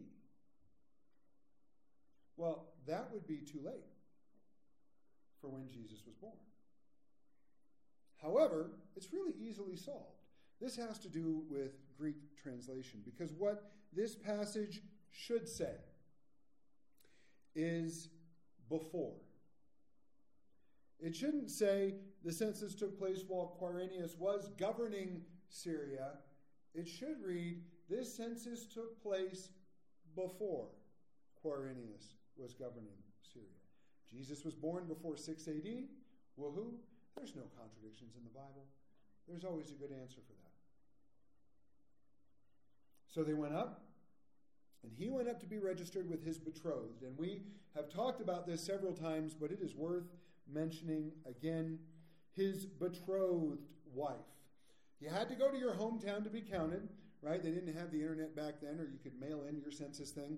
Well, 2.37 2.67
that 2.87 3.11
would 3.13 3.27
be 3.27 3.39
too 3.39 3.61
late 3.65 3.85
for 5.41 5.49
when 5.49 5.69
Jesus 5.71 6.01
was 6.07 6.15
born. 6.17 6.37
However, 8.21 8.71
it's 8.97 9.13
really 9.13 9.35
easily 9.39 9.77
solved. 9.77 10.23
This 10.61 10.77
has 10.77 10.99
to 11.01 11.09
do 11.09 11.43
with 11.51 11.73
Greek 11.99 12.17
translation 12.43 13.03
because 13.05 13.33
what 13.33 13.71
this 13.93 14.15
passage 14.15 14.81
should 15.11 15.49
say 15.49 15.75
is 17.55 18.09
before. 18.69 19.15
It 20.99 21.15
shouldn't 21.15 21.51
say 21.51 21.97
the 22.25 22.33
census 22.33 22.75
took 22.75 22.99
place 22.99 23.23
while 23.29 23.59
Quirinius 23.61 24.19
was 24.19 24.49
governing 24.59 25.23
Syria. 25.51 26.13
It 26.75 26.89
should 26.89 27.23
read 27.23 27.63
this 27.91 28.17
census 28.17 28.65
took 28.65 29.03
place 29.03 29.51
before 30.17 30.69
Quirinius 31.45 32.15
was 32.37 32.55
governing 32.55 32.99
Syria. 33.33 33.49
Jesus 34.11 34.45
was 34.45 34.55
born 34.55 34.87
before 34.87 35.17
6 35.17 35.49
AD. 35.49 35.69
Woohoo! 36.39 36.75
There's 37.17 37.35
no 37.37 37.43
contradictions 37.57 38.15
in 38.17 38.25
the 38.25 38.31
Bible. 38.31 38.67
There's 39.29 39.45
always 39.45 39.71
a 39.71 39.75
good 39.75 39.93
answer 39.93 40.21
for 40.27 40.33
that. 40.33 40.53
So 43.09 43.23
they 43.23 43.35
went 43.35 43.55
up 43.55 43.83
And 44.83 44.93
he 44.93 45.09
went 45.09 45.29
up 45.29 45.41
to 45.41 45.47
be 45.47 45.59
registered 45.59 46.11
with 46.11 46.25
his 46.25 46.39
betrothed. 46.39 47.03
And 47.03 47.17
we 47.17 47.43
have 47.75 47.89
talked 47.89 48.21
about 48.21 48.47
this 48.47 48.63
several 48.63 48.93
times, 48.93 49.35
but 49.35 49.51
it 49.51 49.61
is 49.63 49.75
worth 49.75 50.05
mentioning 50.53 51.11
again 51.27 51.79
his 52.33 52.67
betrothed 52.67 53.63
wife. 53.95 54.17
You 55.01 55.09
had 55.09 55.29
to 55.31 55.35
go 55.35 55.51
to 55.51 55.57
your 55.57 55.73
hometown 55.73 56.23
to 56.25 56.31
be 56.31 56.43
counted, 56.43 56.89
right? 57.23 57.43
They 57.43 57.51
didn't 57.51 57.75
have 57.77 57.91
the 57.91 58.01
internet 58.01 58.37
back 58.37 58.55
then, 58.61 58.79
or 58.79 58.85
you 58.85 58.99
could 59.03 59.19
mail 59.19 59.45
in 59.49 59.57
your 59.59 59.71
census 59.71 60.11
thing. 60.11 60.37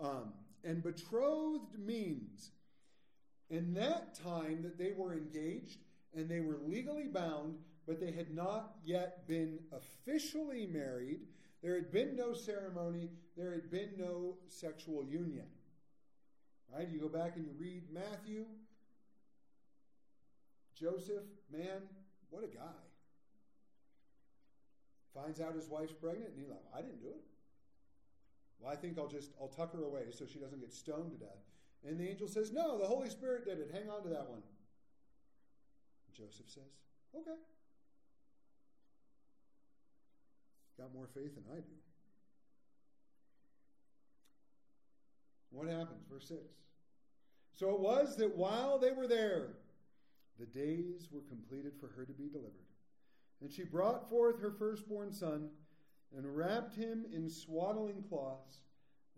Um, 0.00 0.32
and 0.64 0.82
betrothed 0.82 1.78
means 1.78 2.50
in 3.50 3.74
that 3.74 4.14
time 4.14 4.62
that 4.62 4.78
they 4.78 4.92
were 4.96 5.12
engaged 5.14 5.78
and 6.14 6.28
they 6.28 6.40
were 6.40 6.58
legally 6.66 7.06
bound, 7.06 7.56
but 7.86 8.00
they 8.00 8.12
had 8.12 8.34
not 8.34 8.76
yet 8.84 9.26
been 9.26 9.58
officially 9.72 10.66
married. 10.66 11.20
There 11.62 11.74
had 11.74 11.90
been 11.90 12.16
no 12.16 12.34
ceremony, 12.34 13.10
there 13.36 13.52
had 13.52 13.70
been 13.70 13.90
no 13.98 14.36
sexual 14.48 15.04
union. 15.04 15.46
Right? 16.74 16.88
You 16.88 17.00
go 17.00 17.08
back 17.08 17.36
and 17.36 17.46
you 17.46 17.52
read 17.58 17.84
Matthew. 17.92 18.44
Joseph, 20.78 21.24
man, 21.50 21.82
what 22.30 22.44
a 22.44 22.48
guy. 22.48 22.62
Finds 25.14 25.40
out 25.40 25.54
his 25.54 25.68
wife's 25.68 25.94
pregnant, 25.94 26.30
and 26.30 26.38
he's 26.38 26.50
like, 26.50 26.62
I 26.72 26.82
didn't 26.82 27.00
do 27.00 27.08
it. 27.08 27.24
Well, 28.58 28.72
I 28.72 28.76
think 28.76 28.98
I'll 28.98 29.08
just 29.08 29.30
I'll 29.40 29.48
tuck 29.48 29.72
her 29.72 29.84
away 29.84 30.10
so 30.10 30.24
she 30.26 30.38
doesn't 30.38 30.60
get 30.60 30.72
stoned 30.72 31.12
to 31.12 31.16
death. 31.16 31.38
And 31.86 31.98
the 31.98 32.08
angel 32.08 32.28
says, 32.28 32.52
No, 32.52 32.78
the 32.78 32.86
Holy 32.86 33.08
Spirit 33.08 33.44
did 33.44 33.58
it. 33.58 33.70
Hang 33.72 33.88
on 33.88 34.02
to 34.02 34.08
that 34.08 34.28
one. 34.28 34.42
Joseph 36.16 36.46
says, 36.48 36.64
Okay. 37.14 37.36
Got 40.78 40.94
more 40.94 41.08
faith 41.12 41.34
than 41.34 41.44
I 41.52 41.56
do. 41.56 41.74
What 45.50 45.68
happens? 45.68 46.04
Verse 46.10 46.28
6. 46.28 46.40
So 47.54 47.70
it 47.70 47.80
was 47.80 48.16
that 48.16 48.36
while 48.36 48.78
they 48.78 48.92
were 48.92 49.08
there, 49.08 49.48
the 50.38 50.46
days 50.46 51.08
were 51.10 51.22
completed 51.22 51.72
for 51.80 51.88
her 51.88 52.04
to 52.04 52.12
be 52.12 52.28
delivered. 52.28 52.52
And 53.40 53.50
she 53.50 53.64
brought 53.64 54.08
forth 54.08 54.40
her 54.40 54.52
firstborn 54.52 55.12
son, 55.12 55.48
and 56.16 56.36
wrapped 56.36 56.74
him 56.74 57.04
in 57.12 57.28
swaddling 57.28 58.02
cloths, 58.08 58.60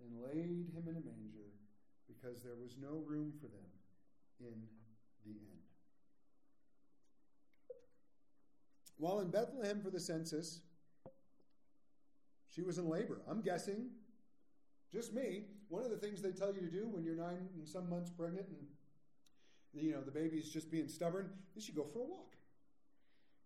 and 0.02 0.22
laid 0.22 0.68
him 0.74 0.84
in 0.88 0.96
a 0.96 1.00
manger, 1.00 1.52
because 2.08 2.42
there 2.42 2.56
was 2.60 2.76
no 2.80 3.02
room 3.06 3.32
for 3.40 3.46
them 3.46 3.70
in 4.40 4.62
the 5.24 5.32
inn. 5.32 5.60
While 8.96 9.20
in 9.20 9.30
Bethlehem 9.30 9.80
for 9.80 9.90
the 9.90 10.00
census, 10.00 10.60
she 12.48 12.62
was 12.62 12.78
in 12.78 12.88
labor. 12.88 13.20
I'm 13.28 13.40
guessing, 13.40 13.90
just 14.92 15.14
me, 15.14 15.44
one 15.68 15.84
of 15.84 15.90
the 15.90 15.96
things 15.96 16.20
they 16.20 16.32
tell 16.32 16.52
you 16.52 16.60
to 16.60 16.70
do 16.70 16.88
when 16.88 17.04
you're 17.04 17.14
nine 17.14 17.48
and 17.54 17.66
some 17.66 17.88
months 17.88 18.10
pregnant 18.10 18.46
and 18.48 18.66
you 19.72 19.92
know 19.92 20.00
the 20.00 20.10
baby's 20.10 20.50
just 20.50 20.70
being 20.70 20.88
stubborn 20.88 21.30
is 21.56 21.68
you 21.68 21.74
go 21.74 21.84
for 21.84 22.00
a 22.00 22.04
walk. 22.04 22.34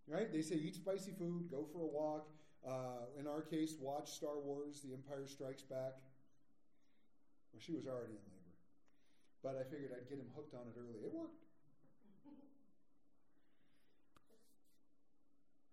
Right? 0.07 0.33
They 0.33 0.43
say 0.43 0.57
eat 0.57 0.75
spicy 0.75 1.13
food, 1.13 1.49
go 1.51 1.67
for 1.73 1.81
a 1.81 1.87
walk. 1.87 2.29
Uh, 2.67 3.07
in 3.19 3.27
our 3.27 3.43
case, 3.43 3.75
watch 3.81 4.11
Star 4.11 4.39
Wars: 4.39 4.81
The 4.83 4.95
Empire 4.95 5.27
Strikes 5.27 5.63
Back. 5.63 5.95
Well, 7.53 7.61
she 7.61 7.73
was 7.73 7.87
already 7.87 8.15
in 8.15 8.25
labor, 8.25 8.57
but 9.43 9.57
I 9.61 9.65
figured 9.71 9.93
I'd 9.93 10.09
get 10.09 10.19
him 10.19 10.27
hooked 10.35 10.55
on 10.55 10.63
it 10.63 10.79
early. 10.79 11.01
It 11.05 11.13
worked. 11.13 11.45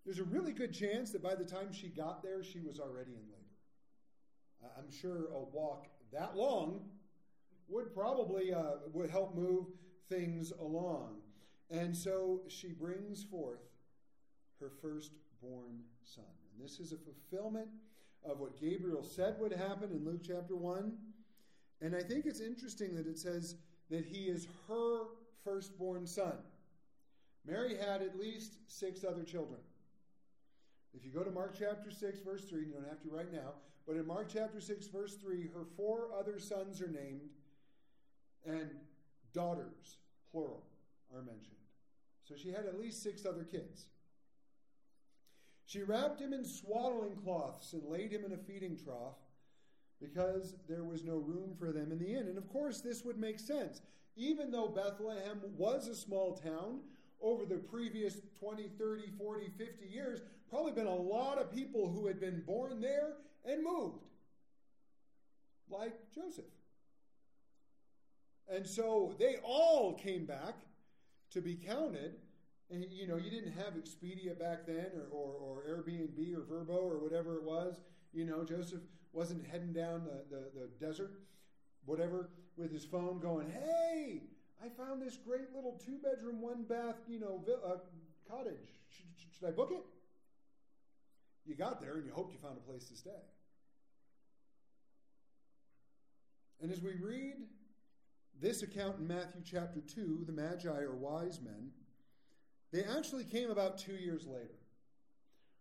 There's 0.05 0.19
a 0.19 0.24
really 0.24 0.51
good 0.51 0.74
chance 0.74 1.12
that 1.12 1.24
by 1.24 1.36
the 1.36 1.45
time 1.45 1.71
she 1.71 1.88
got 1.88 2.24
there, 2.24 2.43
she 2.43 2.60
was 2.60 2.79
already 2.79 3.12
in 3.12 3.24
labor. 3.31 3.41
I'm 4.77 4.91
sure 4.91 5.27
a 5.33 5.39
walk 5.39 5.88
that 6.12 6.36
long 6.36 6.81
would 7.67 7.93
probably 7.93 8.53
uh, 8.53 8.74
would 8.93 9.10
help 9.10 9.36
move 9.36 9.67
things 10.10 10.51
along. 10.60 11.21
And 11.69 11.95
so 11.95 12.41
she 12.50 12.74
brings 12.74 13.24
forth 13.24 13.61
her 14.59 14.70
firstborn 14.81 15.83
son. 16.03 16.41
This 16.61 16.79
is 16.79 16.91
a 16.91 16.97
fulfillment 16.97 17.67
of 18.24 18.39
what 18.39 18.59
Gabriel 18.59 19.03
said 19.03 19.35
would 19.39 19.51
happen 19.51 19.91
in 19.91 20.05
Luke 20.05 20.21
chapter 20.25 20.55
1. 20.55 20.93
And 21.81 21.95
I 21.95 22.01
think 22.01 22.25
it's 22.25 22.39
interesting 22.39 22.95
that 22.95 23.07
it 23.07 23.17
says 23.17 23.55
that 23.89 24.05
he 24.05 24.25
is 24.25 24.47
her 24.67 25.05
firstborn 25.43 26.05
son. 26.05 26.33
Mary 27.45 27.75
had 27.75 28.03
at 28.03 28.19
least 28.19 28.57
six 28.67 29.03
other 29.03 29.24
children. 29.24 29.59
If 30.93 31.03
you 31.03 31.11
go 31.11 31.24
to 31.24 31.31
Mark 31.31 31.55
chapter 31.57 31.89
6, 31.89 32.19
verse 32.19 32.43
3, 32.45 32.65
you 32.65 32.74
don't 32.74 32.87
have 32.87 33.01
to 33.01 33.09
right 33.09 33.31
now, 33.31 33.53
but 33.87 33.95
in 33.95 34.05
Mark 34.05 34.29
chapter 34.31 34.61
6, 34.61 34.87
verse 34.87 35.15
3, 35.15 35.47
her 35.55 35.65
four 35.75 36.09
other 36.17 36.37
sons 36.37 36.81
are 36.81 36.87
named, 36.87 37.29
and 38.45 38.69
daughters, 39.33 39.97
plural, 40.31 40.63
are 41.15 41.21
mentioned. 41.21 41.55
So 42.24 42.35
she 42.35 42.50
had 42.50 42.65
at 42.67 42.79
least 42.79 43.01
six 43.01 43.25
other 43.25 43.43
kids. 43.43 43.87
She 45.72 45.84
wrapped 45.84 46.20
him 46.20 46.34
in 46.34 46.44
swaddling 46.44 47.16
cloths 47.16 47.72
and 47.72 47.86
laid 47.86 48.12
him 48.12 48.25
in 48.25 48.34
a 48.34 48.38
feeding 48.38 48.75
trough 48.75 49.16
because 50.01 50.53
there 50.68 50.84
was 50.84 51.05
no 51.05 51.16
room 51.16 51.55
for 51.57 51.72
them 51.72 51.94
in 51.94 51.98
the 51.98 52.14
inn. 52.14 52.27
And 52.27 52.38
of 52.38 52.50
course, 52.50 52.81
this 52.81 53.05
would 53.05 53.18
make 53.18 53.40
sense. 53.40 53.81
Even 54.18 54.51
though 54.51 54.68
Bethlehem 54.68 55.40
was 55.55 55.88
a 55.88 55.96
small 55.96 56.36
town, 56.36 56.81
over 57.22 57.46
the 57.46 57.55
previous 57.55 58.18
20, 58.40 58.68
30, 58.77 59.03
40, 59.18 59.50
50 59.57 59.86
years, 59.86 60.20
probably 60.50 60.74
been 60.74 60.88
a 60.88 60.94
lot 60.94 61.38
of 61.38 61.53
people 61.53 61.90
who 61.90 62.05
had 62.05 62.20
been 62.20 62.42
born 62.46 62.81
there 62.81 63.14
and 63.46 63.64
moved, 63.64 64.03
like 65.70 65.94
Joseph. 66.14 66.44
And 68.50 68.68
so 68.68 69.16
they 69.20 69.38
all 69.42 69.94
came 69.94 70.25
back 70.25 70.55
to 71.29 71.40
be 71.40 71.55
counted. 71.55 72.16
And 72.72 72.86
you 72.90 73.05
know, 73.05 73.18
you 73.18 73.29
didn't 73.29 73.51
have 73.51 73.74
Expedia 73.74 74.38
back 74.38 74.66
then, 74.66 74.88
or, 75.12 75.20
or, 75.20 75.34
or 75.34 75.64
Airbnb 75.70 76.36
or 76.36 76.42
Vrbo 76.42 76.77
or 76.77 77.00
whatever 77.00 77.36
it 77.36 77.44
was. 77.44 77.81
You 78.14 78.25
know, 78.25 78.46
Joseph 78.46 78.81
wasn't 79.12 79.46
heading 79.46 79.74
down 79.74 80.05
the, 80.05 80.36
the, 80.36 80.44
the 80.57 80.86
desert, 80.86 81.12
whatever, 81.86 82.29
with 82.55 82.72
his 82.72 82.86
phone 82.86 83.20
going, 83.20 83.50
hey, 83.50 84.22
I 84.64 84.70
found 84.70 85.01
this 85.01 85.18
great 85.18 85.53
little 85.53 85.79
two 85.86 85.98
bedroom, 85.98 86.42
one 86.42 86.64
bath, 86.64 86.96
you 87.07 87.20
know, 87.20 87.44
uh, 87.66 87.77
cottage. 88.29 88.79
Should, 88.90 89.05
should 89.38 89.48
I 89.48 89.51
book 89.51 89.72
it? 89.72 89.84
You 91.46 91.55
got 91.55 91.81
there 91.81 91.96
and 91.96 92.05
you 92.05 92.14
hoped 92.14 92.31
you 92.31 92.40
found 92.40 92.57
a 92.57 92.62
place 92.62 92.86
to 92.86 92.96
stay. 92.96 93.10
And 96.62 96.72
as 96.72 96.79
we 96.79 96.94
read 96.94 97.36
this 98.40 98.62
account 98.62 99.00
in 99.00 99.07
Matthew 99.07 99.42
chapter 99.44 99.81
2, 99.81 100.24
the 100.25 100.31
Magi 100.31 100.70
or 100.70 100.96
wise 100.96 101.42
men, 101.42 101.72
they 102.72 102.84
actually 102.84 103.24
came 103.24 103.50
about 103.50 103.77
two 103.77 103.94
years 103.94 104.25
later. 104.25 104.55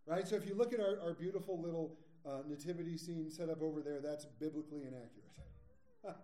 Right? 0.05 0.27
So 0.27 0.35
if 0.35 0.47
you 0.47 0.55
look 0.55 0.73
at 0.73 0.79
our, 0.79 0.99
our 1.03 1.13
beautiful 1.13 1.61
little 1.61 1.97
uh, 2.25 2.39
nativity 2.47 2.97
scene 2.97 3.29
set 3.29 3.49
up 3.49 3.61
over 3.61 3.81
there, 3.81 3.99
that's 4.01 4.25
biblically 4.25 4.81
inaccurate. 4.81 5.31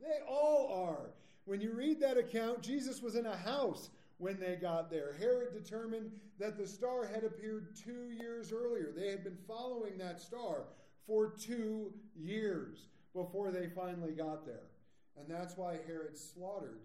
they 0.00 0.24
all 0.28 0.88
are. 0.88 1.10
When 1.44 1.60
you 1.60 1.72
read 1.72 2.00
that 2.00 2.16
account, 2.16 2.62
Jesus 2.62 3.02
was 3.02 3.14
in 3.14 3.26
a 3.26 3.36
house 3.36 3.90
when 4.18 4.38
they 4.38 4.56
got 4.56 4.90
there. 4.90 5.14
Herod 5.18 5.52
determined 5.52 6.10
that 6.38 6.56
the 6.56 6.66
star 6.66 7.06
had 7.06 7.24
appeared 7.24 7.76
two 7.76 8.10
years 8.18 8.52
earlier. 8.52 8.92
They 8.96 9.08
had 9.08 9.22
been 9.22 9.38
following 9.46 9.98
that 9.98 10.20
star 10.20 10.64
for 11.06 11.34
two 11.38 11.92
years 12.16 12.86
before 13.14 13.50
they 13.50 13.68
finally 13.68 14.12
got 14.12 14.46
there. 14.46 14.70
And 15.18 15.28
that's 15.28 15.56
why 15.56 15.78
Herod 15.86 16.16
slaughtered 16.16 16.80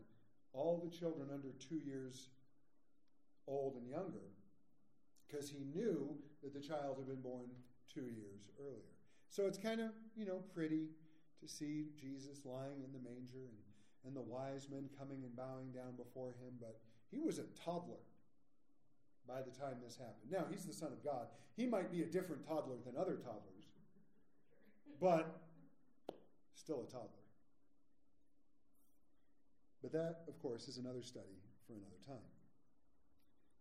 all 0.53 0.81
the 0.83 0.95
children 0.95 1.29
under 1.33 1.49
two 1.67 1.79
years 1.85 2.27
old 3.49 3.75
and 3.75 3.89
younger, 3.89 4.29
because 5.27 5.49
he 5.49 5.65
knew 5.73 6.15
that 6.43 6.53
the 6.53 6.61
child 6.61 6.97
had 6.97 7.07
been 7.07 7.21
born 7.21 7.47
two 7.91 8.07
years 8.07 8.47
earlier. 8.61 8.93
So 9.29 9.47
it's 9.47 9.57
kind 9.57 9.81
of, 9.81 9.89
you 10.15 10.25
know, 10.25 10.43
pretty 10.53 10.87
to 11.41 11.47
see 11.47 11.87
Jesus 11.99 12.45
lying 12.45 12.83
in 12.85 12.91
the 12.93 12.99
manger 12.99 13.49
and 13.49 13.57
and 14.05 14.15
the 14.15 14.21
wise 14.21 14.67
men 14.69 14.89
coming 14.97 15.23
and 15.23 15.35
bowing 15.35 15.71
down 15.71 15.95
before 15.97 16.29
him, 16.29 16.55
but 16.59 16.79
he 17.11 17.19
was 17.19 17.39
a 17.39 17.43
toddler 17.63 18.01
by 19.27 19.41
the 19.41 19.51
time 19.51 19.75
this 19.83 19.97
happened. 19.97 20.31
Now, 20.31 20.45
he's 20.49 20.65
the 20.65 20.73
Son 20.73 20.91
of 20.91 21.03
God. 21.03 21.27
He 21.55 21.65
might 21.65 21.91
be 21.91 22.03
a 22.03 22.05
different 22.05 22.47
toddler 22.47 22.77
than 22.85 22.95
other 22.95 23.15
toddlers, 23.15 23.67
but 24.99 25.41
still 26.55 26.85
a 26.87 26.91
toddler. 26.91 27.09
But 29.81 29.91
that, 29.93 30.21
of 30.27 30.41
course, 30.41 30.67
is 30.67 30.77
another 30.77 31.03
study 31.03 31.39
for 31.67 31.73
another 31.73 31.99
time. 32.05 32.25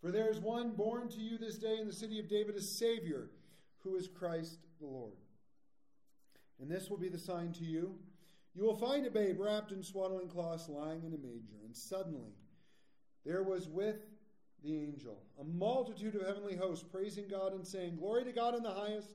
For 0.00 0.10
there 0.10 0.30
is 0.30 0.38
one 0.38 0.72
born 0.72 1.08
to 1.08 1.20
you 1.20 1.38
this 1.38 1.56
day 1.56 1.78
in 1.78 1.86
the 1.86 1.92
city 1.92 2.18
of 2.18 2.28
David, 2.28 2.54
a 2.56 2.60
Savior, 2.60 3.30
who 3.78 3.96
is 3.96 4.08
Christ 4.08 4.58
the 4.80 4.86
Lord. 4.86 5.14
And 6.60 6.70
this 6.70 6.88
will 6.88 6.98
be 6.98 7.08
the 7.08 7.18
sign 7.18 7.52
to 7.54 7.64
you. 7.64 7.94
You 8.54 8.64
will 8.64 8.76
find 8.76 9.06
a 9.06 9.10
babe 9.10 9.38
wrapped 9.38 9.72
in 9.72 9.82
swaddling 9.82 10.28
cloths 10.28 10.68
lying 10.68 11.02
in 11.04 11.12
a 11.12 11.18
manger. 11.18 11.60
And 11.64 11.76
suddenly 11.76 12.34
there 13.24 13.42
was 13.42 13.68
with 13.68 13.96
the 14.62 14.74
angel 14.74 15.22
a 15.40 15.44
multitude 15.44 16.14
of 16.14 16.26
heavenly 16.26 16.56
hosts 16.56 16.84
praising 16.90 17.28
God 17.28 17.52
and 17.52 17.66
saying, 17.66 17.96
Glory 17.96 18.24
to 18.24 18.32
God 18.32 18.54
in 18.54 18.62
the 18.62 18.70
highest, 18.70 19.10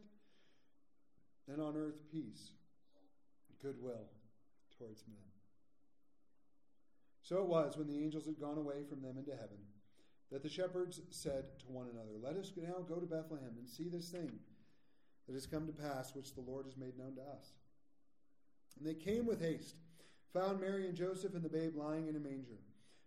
and 1.48 1.62
on 1.62 1.76
earth 1.76 2.00
peace, 2.12 2.52
goodwill 3.62 4.10
towards 4.78 5.04
men. 5.08 5.18
So 7.24 7.38
it 7.38 7.48
was 7.48 7.78
when 7.78 7.88
the 7.88 7.98
angels 7.98 8.26
had 8.26 8.40
gone 8.40 8.58
away 8.58 8.84
from 8.88 9.02
them 9.02 9.18
into 9.18 9.32
heaven 9.32 9.58
that 10.32 10.42
the 10.42 10.50
shepherds 10.50 11.02
said 11.10 11.44
to 11.60 11.66
one 11.68 11.88
another, 11.92 12.18
Let 12.22 12.38
us 12.38 12.52
now 12.56 12.86
go 12.88 12.96
to 12.96 13.06
Bethlehem 13.06 13.52
and 13.58 13.68
see 13.68 13.90
this 13.90 14.10
thing 14.10 14.32
that 15.28 15.34
has 15.34 15.46
come 15.46 15.68
to 15.68 15.74
pass, 15.74 16.16
which 16.16 16.34
the 16.34 16.42
Lord 16.42 16.66
has 16.66 16.78
made 16.78 16.98
known 16.98 17.16
to 17.16 17.22
us. 17.22 17.52
And 18.80 18.88
they 18.88 18.94
came 18.94 19.26
with 19.26 19.42
haste, 19.42 19.76
found 20.34 20.62
Mary 20.62 20.88
and 20.88 20.96
Joseph 20.96 21.36
and 21.36 21.44
the 21.44 21.50
babe 21.50 21.76
lying 21.76 22.08
in 22.08 22.16
a 22.16 22.20
manger. 22.20 22.60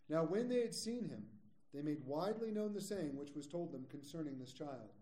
Now, 0.09 0.25
when 0.25 0.49
they 0.49 0.61
had 0.61 0.75
seen 0.75 1.09
him, 1.09 1.25
they 1.73 1.81
made 1.81 2.05
widely 2.05 2.51
known 2.51 2.75
the 2.75 2.81
saying 2.81 3.17
which 3.17 3.35
was 3.35 3.47
told 3.47 3.73
them 3.73 3.87
concerning 3.91 4.39
this 4.39 4.53
child. 4.53 4.93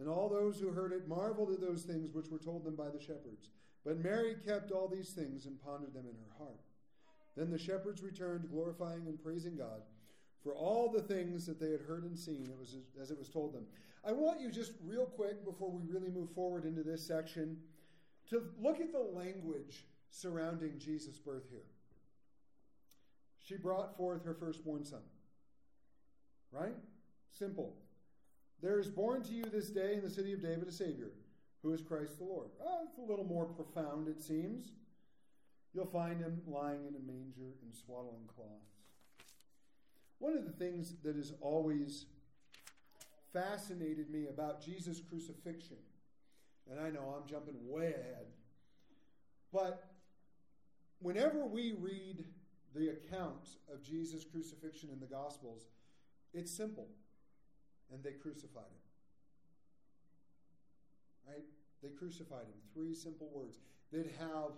And 0.00 0.08
all 0.08 0.28
those 0.28 0.58
who 0.58 0.70
heard 0.70 0.92
it 0.92 1.06
marveled 1.06 1.52
at 1.52 1.60
those 1.60 1.82
things 1.82 2.12
which 2.12 2.28
were 2.28 2.38
told 2.38 2.64
them 2.64 2.74
by 2.74 2.88
the 2.88 3.00
shepherds. 3.00 3.50
But 3.84 4.02
Mary 4.02 4.34
kept 4.44 4.72
all 4.72 4.88
these 4.88 5.10
things 5.10 5.44
and 5.44 5.62
pondered 5.62 5.92
them 5.92 6.06
in 6.08 6.16
her 6.16 6.38
heart. 6.38 6.60
Then 7.36 7.50
the 7.50 7.58
shepherds 7.58 8.02
returned, 8.02 8.50
glorifying 8.50 9.06
and 9.06 9.22
praising 9.22 9.56
God 9.56 9.82
for 10.44 10.52
all 10.52 10.92
the 10.92 11.00
things 11.00 11.46
that 11.46 11.58
they 11.58 11.72
had 11.72 11.80
heard 11.80 12.04
and 12.04 12.16
seen 12.16 12.46
it 12.50 12.58
was 12.60 12.76
as 13.00 13.10
it 13.10 13.18
was 13.18 13.28
told 13.28 13.54
them. 13.54 13.64
I 14.06 14.12
want 14.12 14.40
you 14.40 14.50
just 14.50 14.72
real 14.84 15.06
quick 15.06 15.44
before 15.44 15.70
we 15.70 15.80
really 15.90 16.10
move 16.10 16.30
forward 16.34 16.66
into 16.66 16.82
this 16.82 17.04
section 17.04 17.56
to 18.28 18.42
look 18.60 18.80
at 18.80 18.92
the 18.92 18.98
language 18.98 19.86
surrounding 20.10 20.78
Jesus' 20.78 21.18
birth 21.18 21.44
here. 21.50 21.64
She 23.42 23.56
brought 23.56 23.96
forth 23.96 24.24
her 24.24 24.34
firstborn 24.34 24.84
son. 24.84 25.00
Right? 26.52 26.76
Simple. 27.30 27.74
There 28.62 28.78
is 28.78 28.88
born 28.88 29.22
to 29.24 29.32
you 29.32 29.44
this 29.44 29.70
day 29.70 29.94
in 29.94 30.02
the 30.02 30.10
city 30.10 30.32
of 30.32 30.42
David 30.42 30.68
a 30.68 30.72
Savior, 30.72 31.10
who 31.62 31.72
is 31.72 31.82
Christ 31.82 32.18
the 32.18 32.24
Lord. 32.24 32.48
Oh, 32.64 32.80
it's 32.88 32.98
a 32.98 33.10
little 33.10 33.24
more 33.24 33.46
profound, 33.46 34.08
it 34.08 34.22
seems. 34.22 34.72
You'll 35.74 35.86
find 35.86 36.20
him 36.20 36.40
lying 36.46 36.86
in 36.86 36.94
a 36.94 37.06
manger 37.12 37.56
in 37.62 37.72
swaddling 37.72 38.28
cloths. 38.34 38.73
One 40.24 40.38
of 40.38 40.46
the 40.46 40.52
things 40.52 40.94
that 41.02 41.16
has 41.16 41.34
always 41.42 42.06
fascinated 43.34 44.08
me 44.08 44.28
about 44.28 44.64
Jesus' 44.64 45.02
crucifixion, 45.06 45.76
and 46.70 46.80
I 46.80 46.88
know 46.88 47.14
I'm 47.14 47.28
jumping 47.28 47.56
way 47.68 47.88
ahead, 47.88 48.28
but 49.52 49.84
whenever 51.00 51.44
we 51.44 51.74
read 51.78 52.24
the 52.74 52.88
account 52.88 53.58
of 53.70 53.82
Jesus' 53.82 54.24
crucifixion 54.24 54.88
in 54.90 54.98
the 54.98 55.04
Gospels, 55.06 55.66
it's 56.32 56.50
simple. 56.50 56.88
And 57.92 58.02
they 58.02 58.12
crucified 58.12 58.64
him. 58.64 58.80
Right? 61.28 61.44
They 61.82 61.90
crucified 61.90 62.46
him. 62.46 62.56
Three 62.72 62.94
simple 62.94 63.28
words 63.30 63.58
that 63.92 64.10
have 64.18 64.52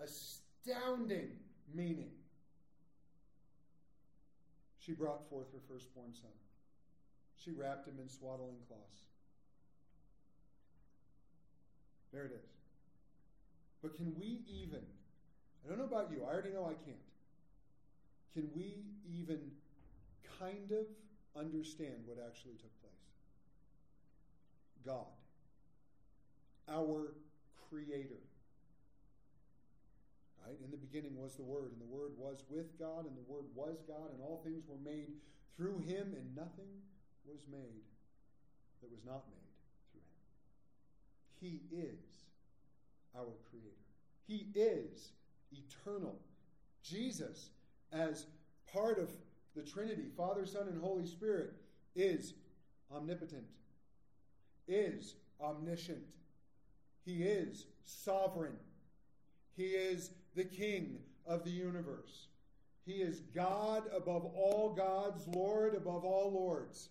astounding 0.00 1.28
meaning. 1.72 2.10
She 4.84 4.92
brought 4.92 5.28
forth 5.28 5.52
her 5.52 5.60
firstborn 5.68 6.14
son. 6.14 6.32
She 7.44 7.52
wrapped 7.52 7.86
him 7.86 7.94
in 8.00 8.08
swaddling 8.08 8.56
cloths. 8.66 9.04
There 12.12 12.24
it 12.24 12.32
is. 12.32 12.50
But 13.82 13.96
can 13.96 14.14
we 14.18 14.40
even, 14.48 14.82
I 15.64 15.68
don't 15.68 15.78
know 15.78 15.84
about 15.84 16.10
you, 16.10 16.24
I 16.24 16.32
already 16.32 16.50
know 16.50 16.64
I 16.64 16.74
can't. 16.84 16.96
Can 18.34 18.50
we 18.54 18.84
even 19.04 19.52
kind 20.38 20.72
of 20.72 20.86
understand 21.36 22.04
what 22.06 22.18
actually 22.18 22.54
took 22.54 22.72
place? 22.80 22.92
God, 24.84 25.06
our 26.68 27.12
Creator. 27.68 28.20
Right? 30.46 30.56
In 30.64 30.70
the 30.70 30.76
beginning 30.76 31.16
was 31.16 31.36
the 31.36 31.42
Word, 31.42 31.72
and 31.72 31.80
the 31.80 31.94
Word 31.94 32.12
was 32.16 32.44
with 32.48 32.78
God, 32.78 33.06
and 33.06 33.16
the 33.16 33.32
Word 33.32 33.44
was 33.54 33.82
God, 33.86 34.10
and 34.12 34.20
all 34.22 34.40
things 34.44 34.64
were 34.66 34.80
made 34.84 35.12
through 35.56 35.78
Him, 35.78 36.14
and 36.16 36.34
nothing 36.34 36.70
was 37.26 37.46
made 37.50 37.84
that 38.80 38.90
was 38.90 39.04
not 39.04 39.24
made 39.28 39.52
through 39.92 40.00
Him. 40.10 41.60
He 41.70 41.76
is 41.76 42.24
our 43.16 43.34
Creator. 43.50 43.76
He 44.26 44.46
is 44.54 45.12
eternal. 45.52 46.18
Jesus, 46.82 47.50
as 47.92 48.26
part 48.72 48.98
of 48.98 49.10
the 49.54 49.62
Trinity, 49.62 50.08
Father, 50.16 50.46
Son, 50.46 50.68
and 50.68 50.80
Holy 50.80 51.06
Spirit, 51.06 51.52
is 51.94 52.34
omnipotent, 52.94 53.44
is 54.68 55.14
omniscient. 55.40 56.02
He 57.04 57.22
is 57.24 57.66
sovereign. 57.84 58.56
He 59.56 59.64
is 59.64 60.10
the 60.34 60.44
King 60.44 60.98
of 61.26 61.44
the 61.44 61.50
universe. 61.50 62.26
He 62.86 62.94
is 62.94 63.20
God 63.34 63.84
above 63.94 64.24
all 64.24 64.74
gods, 64.76 65.26
Lord 65.28 65.74
above 65.74 66.04
all 66.04 66.32
lords. 66.32 66.88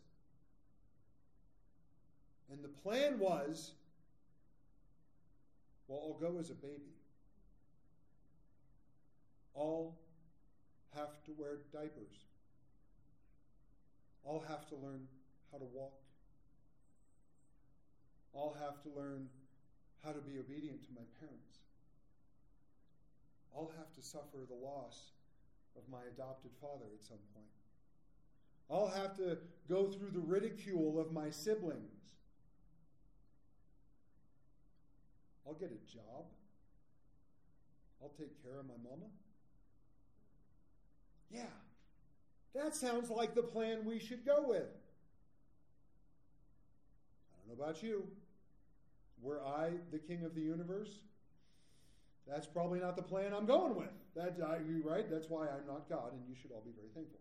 And 2.52 2.64
the 2.64 2.70
plan 2.70 3.20
was 3.20 3.72
well, 5.90 6.02
I'll 6.04 6.32
go 6.32 6.38
as 6.40 6.52
a 6.52 6.54
baby. 6.54 6.94
All 9.56 9.98
have 10.96 11.24
to 11.26 11.32
wear 11.36 11.58
diapers. 11.74 12.26
All 14.24 14.46
have 14.48 14.70
to 14.70 14.76
learn 14.76 15.08
how 15.52 15.58
to 15.58 15.66
walk. 15.74 16.00
All 18.34 18.56
have 18.60 18.84
to 18.84 19.00
learn 19.00 19.28
how 20.06 20.12
to 20.12 20.20
be 20.20 20.38
obedient 20.40 20.84
to 20.84 20.94
my 20.94 21.02
parents. 21.20 21.58
All 23.54 23.72
have 23.78 23.92
to 23.94 24.02
suffer 24.02 24.46
the 24.48 24.56
loss 24.56 25.12
of 25.76 25.84
my 25.92 26.00
adopted 26.14 26.52
father 26.62 26.86
at 26.94 27.06
some 27.06 27.18
point. 27.34 27.48
I'll 28.70 28.88
have 28.88 29.16
to 29.18 29.38
go 29.68 29.88
through 29.88 30.12
the 30.12 30.20
ridicule 30.20 31.00
of 31.00 31.12
my 31.12 31.30
siblings. 31.30 32.14
I'll 35.48 35.56
get 35.56 35.72
a 35.72 35.92
job. 35.92 36.26
I'll 38.02 38.12
take 38.18 38.42
care 38.44 38.60
of 38.60 38.68
my 38.68 38.76
mama. 38.84 39.08
Yeah, 41.32 41.42
that 42.54 42.76
sounds 42.76 43.10
like 43.10 43.36
the 43.36 43.44
plan 43.44 43.86
we 43.86 44.00
should 44.00 44.26
go 44.26 44.46
with. 44.48 44.70
I 47.32 47.48
don't 47.48 47.58
know 47.58 47.64
about 47.64 47.82
you. 47.84 48.08
Were 49.22 49.42
I 49.44 49.72
the 49.92 50.00
king 50.00 50.24
of 50.24 50.34
the 50.36 50.42
universe? 50.42 50.90
That's 52.30 52.48
probably 52.48 52.80
not 52.80 52.96
the 52.96 53.02
plan 53.02 53.34
I'm 53.34 53.46
going 53.46 53.76
with. 53.76 53.90
That 54.16 54.38
right? 54.86 55.10
That's 55.10 55.30
why 55.30 55.48
I'm 55.48 55.66
not 55.68 55.90
God, 55.90 56.14
and 56.14 56.22
you 56.28 56.36
should 56.40 56.52
all 56.52 56.64
be 56.64 56.72
very 56.72 56.90
thankful. 56.94 57.20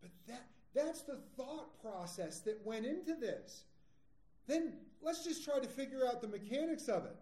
But 0.00 0.10
that 0.28 0.44
that's 0.74 1.02
the 1.02 1.18
thought 1.36 1.80
process 1.80 2.40
that 2.40 2.64
went 2.64 2.86
into 2.86 3.14
this. 3.14 3.64
Then 4.46 4.74
let's 5.02 5.24
just 5.24 5.44
try 5.44 5.58
to 5.58 5.68
figure 5.68 6.06
out 6.06 6.20
the 6.20 6.28
mechanics 6.28 6.88
of 6.88 7.04
it. 7.04 7.16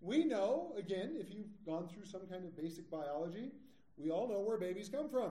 We 0.00 0.24
know, 0.24 0.74
again, 0.76 1.16
if 1.18 1.32
you've 1.32 1.64
gone 1.64 1.88
through 1.88 2.04
some 2.04 2.26
kind 2.30 2.44
of 2.44 2.56
basic 2.56 2.90
biology, 2.90 3.52
we 3.96 4.10
all 4.10 4.28
know 4.28 4.40
where 4.40 4.58
babies 4.58 4.88
come 4.88 5.08
from. 5.08 5.30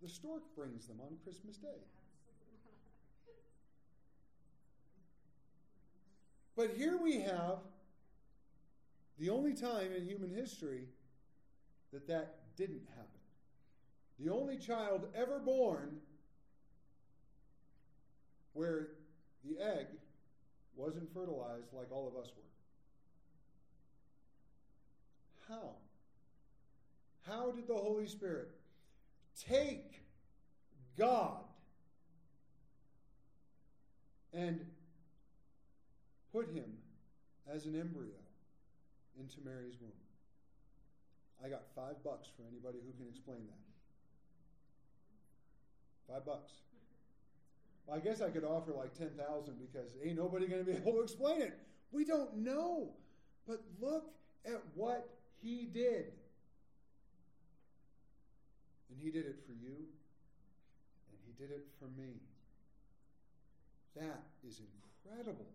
The 0.00 0.08
stork 0.08 0.42
brings 0.54 0.86
them 0.86 1.00
on 1.00 1.16
Christmas 1.24 1.56
Day. 1.56 1.82
But 6.60 6.72
here 6.76 6.98
we 7.02 7.22
have 7.22 7.60
the 9.18 9.30
only 9.30 9.54
time 9.54 9.92
in 9.96 10.04
human 10.04 10.28
history 10.28 10.88
that 11.90 12.06
that 12.08 12.40
didn't 12.54 12.82
happen. 12.90 13.06
The 14.18 14.30
only 14.30 14.58
child 14.58 15.06
ever 15.14 15.38
born 15.38 16.00
where 18.52 18.88
the 19.42 19.58
egg 19.58 19.86
wasn't 20.76 21.10
fertilized 21.14 21.72
like 21.72 21.90
all 21.90 22.06
of 22.06 22.14
us 22.22 22.30
were. 25.48 25.54
How? 25.54 25.70
How 27.26 27.52
did 27.52 27.68
the 27.68 27.74
Holy 27.74 28.06
Spirit 28.06 28.50
take 29.48 30.02
God 30.98 31.40
and 34.34 34.66
put 36.32 36.48
him 36.48 36.78
as 37.52 37.66
an 37.66 37.78
embryo 37.78 38.18
into 39.18 39.36
Mary's 39.44 39.76
womb. 39.80 39.92
I 41.44 41.48
got 41.48 41.62
five 41.74 42.02
bucks 42.04 42.28
for 42.36 42.42
anybody 42.50 42.78
who 42.84 42.92
can 42.92 43.08
explain 43.08 43.38
that. 43.46 43.58
Five 46.12 46.26
bucks. 46.26 46.52
Well, 47.86 47.96
I 47.96 48.00
guess 48.00 48.20
I 48.20 48.30
could 48.30 48.44
offer 48.44 48.72
like 48.72 48.94
10,000 48.96 49.16
because 49.58 49.90
ain't 50.04 50.18
nobody 50.18 50.46
going 50.46 50.64
to 50.64 50.70
be 50.70 50.76
able 50.76 50.92
to 50.92 51.00
explain 51.00 51.40
it. 51.42 51.58
We 51.92 52.04
don't 52.04 52.38
know. 52.38 52.90
But 53.46 53.62
look 53.80 54.04
at 54.44 54.60
what 54.74 55.08
he 55.42 55.68
did. 55.72 56.12
And 58.90 58.98
he 58.98 59.10
did 59.10 59.24
it 59.24 59.38
for 59.46 59.52
you, 59.52 59.74
and 61.10 61.18
he 61.24 61.32
did 61.40 61.50
it 61.52 61.66
for 61.78 61.86
me. 62.00 62.14
That 63.96 64.22
is 64.46 64.60
incredible. 64.60 65.46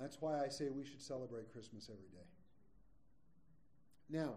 That's 0.00 0.16
why 0.20 0.42
I 0.42 0.48
say 0.48 0.68
we 0.70 0.84
should 0.84 1.02
celebrate 1.02 1.52
Christmas 1.52 1.90
every 1.92 2.08
day. 2.08 2.24
Now, 4.08 4.36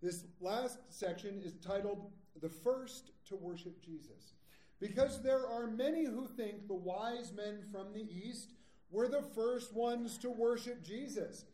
this 0.00 0.24
last 0.40 0.78
section 0.90 1.42
is 1.44 1.54
titled 1.54 2.10
The 2.40 2.48
First 2.48 3.10
to 3.28 3.36
Worship 3.36 3.82
Jesus. 3.84 4.34
Because 4.78 5.20
there 5.22 5.46
are 5.46 5.66
many 5.66 6.04
who 6.04 6.26
think 6.26 6.66
the 6.66 6.74
wise 6.74 7.32
men 7.32 7.62
from 7.70 7.92
the 7.92 8.06
East 8.10 8.52
were 8.90 9.08
the 9.08 9.22
first 9.34 9.74
ones 9.74 10.18
to 10.18 10.30
worship 10.30 10.82
Jesus. 10.84 11.46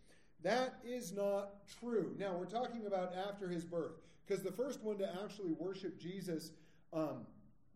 That 0.43 0.75
is 0.85 1.13
not 1.13 1.67
true. 1.81 2.15
Now, 2.19 2.37
we're 2.37 2.47
talking 2.47 2.87
about 2.87 3.15
after 3.17 3.49
his 3.49 3.65
birth, 3.65 3.97
because 4.27 4.43
the 4.43 4.53
first 4.53 4.83
one 4.83 4.99
to 4.99 5.09
actually 5.23 5.53
worship 5.53 5.99
Jesus 5.99 6.53
um, 6.93 7.27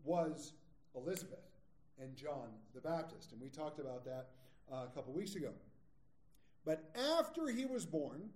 was 0.03 0.53
Elizabeth 0.95 1.42
and 2.01 2.15
John 2.15 2.49
the 2.73 2.81
Baptist. 2.81 3.31
And 3.31 3.41
we 3.41 3.49
talked 3.49 3.79
about 3.79 4.05
that 4.05 4.27
uh, 4.71 4.85
a 4.85 4.95
couple 4.95 5.13
weeks 5.13 5.35
ago. 5.35 5.51
But 6.65 6.91
after 7.19 7.47
he 7.47 7.65
was 7.65 7.85
born, 7.85 8.29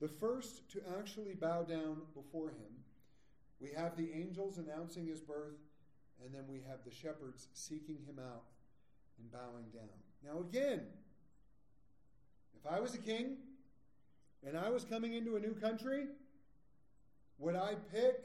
the 0.00 0.08
first 0.08 0.68
to 0.70 0.80
actually 0.98 1.34
bow 1.34 1.62
down 1.62 2.02
before 2.14 2.50
him, 2.50 2.84
we 3.60 3.70
have 3.70 3.96
the 3.96 4.12
angels 4.12 4.58
announcing 4.58 5.06
his 5.06 5.20
birth, 5.20 5.56
and 6.22 6.34
then 6.34 6.44
we 6.48 6.60
have 6.68 6.78
the 6.84 6.90
shepherds 6.90 7.48
seeking 7.54 7.98
him 8.06 8.18
out 8.18 8.44
and 9.18 9.32
bowing 9.32 9.66
down. 9.72 9.88
Now, 10.24 10.40
again, 10.40 10.82
if 12.54 12.70
I 12.70 12.80
was 12.80 12.94
a 12.94 12.98
king 12.98 13.36
and 14.46 14.56
I 14.56 14.68
was 14.68 14.84
coming 14.84 15.14
into 15.14 15.36
a 15.36 15.40
new 15.40 15.54
country, 15.54 16.06
would 17.38 17.56
I 17.56 17.74
pick, 17.92 18.22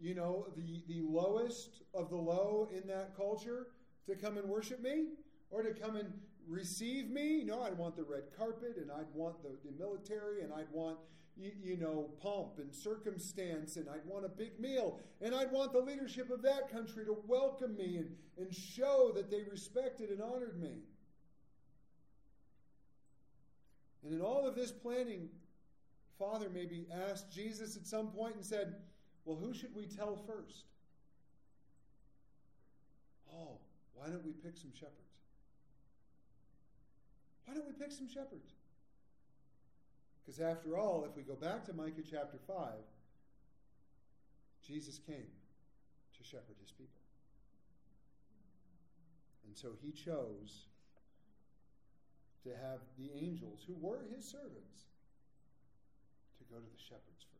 you 0.00 0.14
know, 0.14 0.46
the, 0.56 0.82
the 0.88 1.00
lowest 1.00 1.82
of 1.94 2.10
the 2.10 2.16
low 2.16 2.68
in 2.72 2.86
that 2.88 3.16
culture 3.16 3.68
to 4.06 4.14
come 4.14 4.36
and 4.36 4.48
worship 4.48 4.82
me? 4.82 5.06
Or 5.50 5.62
to 5.62 5.72
come 5.72 5.96
and 5.96 6.12
receive 6.48 7.08
me? 7.08 7.42
No, 7.44 7.62
I'd 7.62 7.78
want 7.78 7.96
the 7.96 8.02
red 8.02 8.24
carpet 8.36 8.76
and 8.76 8.90
I'd 8.90 9.12
want 9.14 9.42
the, 9.42 9.56
the 9.64 9.76
military 9.78 10.42
and 10.42 10.52
I'd 10.52 10.70
want, 10.72 10.98
you, 11.36 11.52
you 11.62 11.76
know, 11.76 12.10
pomp 12.20 12.58
and 12.58 12.74
circumstance 12.74 13.76
and 13.76 13.88
I'd 13.88 14.04
want 14.04 14.24
a 14.24 14.28
big 14.28 14.58
meal 14.58 14.98
and 15.20 15.34
I'd 15.34 15.52
want 15.52 15.72
the 15.72 15.80
leadership 15.80 16.30
of 16.30 16.42
that 16.42 16.70
country 16.70 17.04
to 17.04 17.16
welcome 17.26 17.76
me 17.76 17.98
and, 17.98 18.10
and 18.38 18.54
show 18.54 19.12
that 19.14 19.30
they 19.30 19.42
respected 19.50 20.10
and 20.10 20.20
honored 20.20 20.60
me. 20.60 20.78
And 24.04 24.14
in 24.14 24.20
all 24.20 24.46
of 24.46 24.54
this 24.54 24.70
planning, 24.70 25.28
Father 26.18 26.48
maybe 26.52 26.86
asked 27.10 27.32
Jesus 27.32 27.76
at 27.76 27.86
some 27.86 28.08
point 28.08 28.36
and 28.36 28.44
said, 28.44 28.76
Well, 29.26 29.36
who 29.36 29.52
should 29.52 29.74
we 29.74 29.86
tell 29.86 30.16
first? 30.16 30.64
Oh, 33.34 33.58
why 33.94 34.06
don't 34.06 34.24
we 34.24 34.32
pick 34.32 34.56
some 34.56 34.72
shepherds? 34.72 34.94
Why 37.44 37.54
don't 37.54 37.66
we 37.66 37.72
pick 37.72 37.90
some 37.92 38.08
shepherds? 38.08 38.52
Because 40.24 40.40
after 40.40 40.78
all, 40.78 41.06
if 41.10 41.16
we 41.16 41.22
go 41.22 41.34
back 41.34 41.64
to 41.66 41.72
Micah 41.72 42.02
chapter 42.08 42.38
5, 42.46 42.56
Jesus 44.66 45.00
came 45.06 45.30
to 46.16 46.24
shepherd 46.24 46.56
his 46.60 46.70
people. 46.70 47.02
And 49.46 49.56
so 49.56 49.70
he 49.82 49.90
chose 49.90 50.66
to 52.44 52.50
have 52.50 52.78
the 52.96 53.10
angels, 53.12 53.64
who 53.66 53.74
were 53.80 54.00
his 54.14 54.24
servants, 54.24 54.86
to 56.38 56.44
go 56.52 56.56
to 56.60 56.66
the 56.66 56.82
shepherds 56.82 57.24
first. 57.30 57.35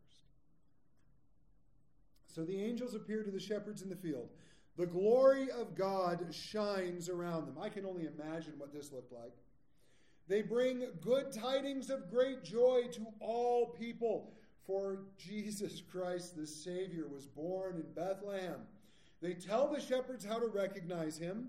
So 2.37 2.45
the 2.45 2.63
angels 2.63 2.95
appear 2.95 3.23
to 3.23 3.31
the 3.31 3.41
shepherds 3.41 3.81
in 3.81 3.89
the 3.89 3.97
field. 3.97 4.29
The 4.77 4.85
glory 4.85 5.51
of 5.51 5.75
God 5.75 6.23
shines 6.35 7.09
around 7.09 7.47
them. 7.47 7.57
I 7.59 7.71
can 7.71 7.87
only 7.87 8.07
imagine 8.07 8.53
what 8.59 8.75
this 8.75 8.93
looked 8.93 9.11
like. 9.11 9.33
They 10.29 10.43
bring 10.43 10.85
good 11.01 11.33
tidings 11.33 11.89
of 11.89 12.11
great 12.11 12.45
joy 12.45 12.89
to 12.93 13.07
all 13.21 13.69
people, 13.69 14.35
for 14.67 14.99
Jesus 15.17 15.81
Christ 15.91 16.37
the 16.37 16.47
Savior 16.47 17.07
was 17.09 17.25
born 17.25 17.77
in 17.77 17.91
Bethlehem. 17.95 18.61
They 19.23 19.33
tell 19.33 19.73
the 19.73 19.81
shepherds 19.81 20.23
how 20.23 20.39
to 20.39 20.49
recognize 20.49 21.17
him. 21.17 21.49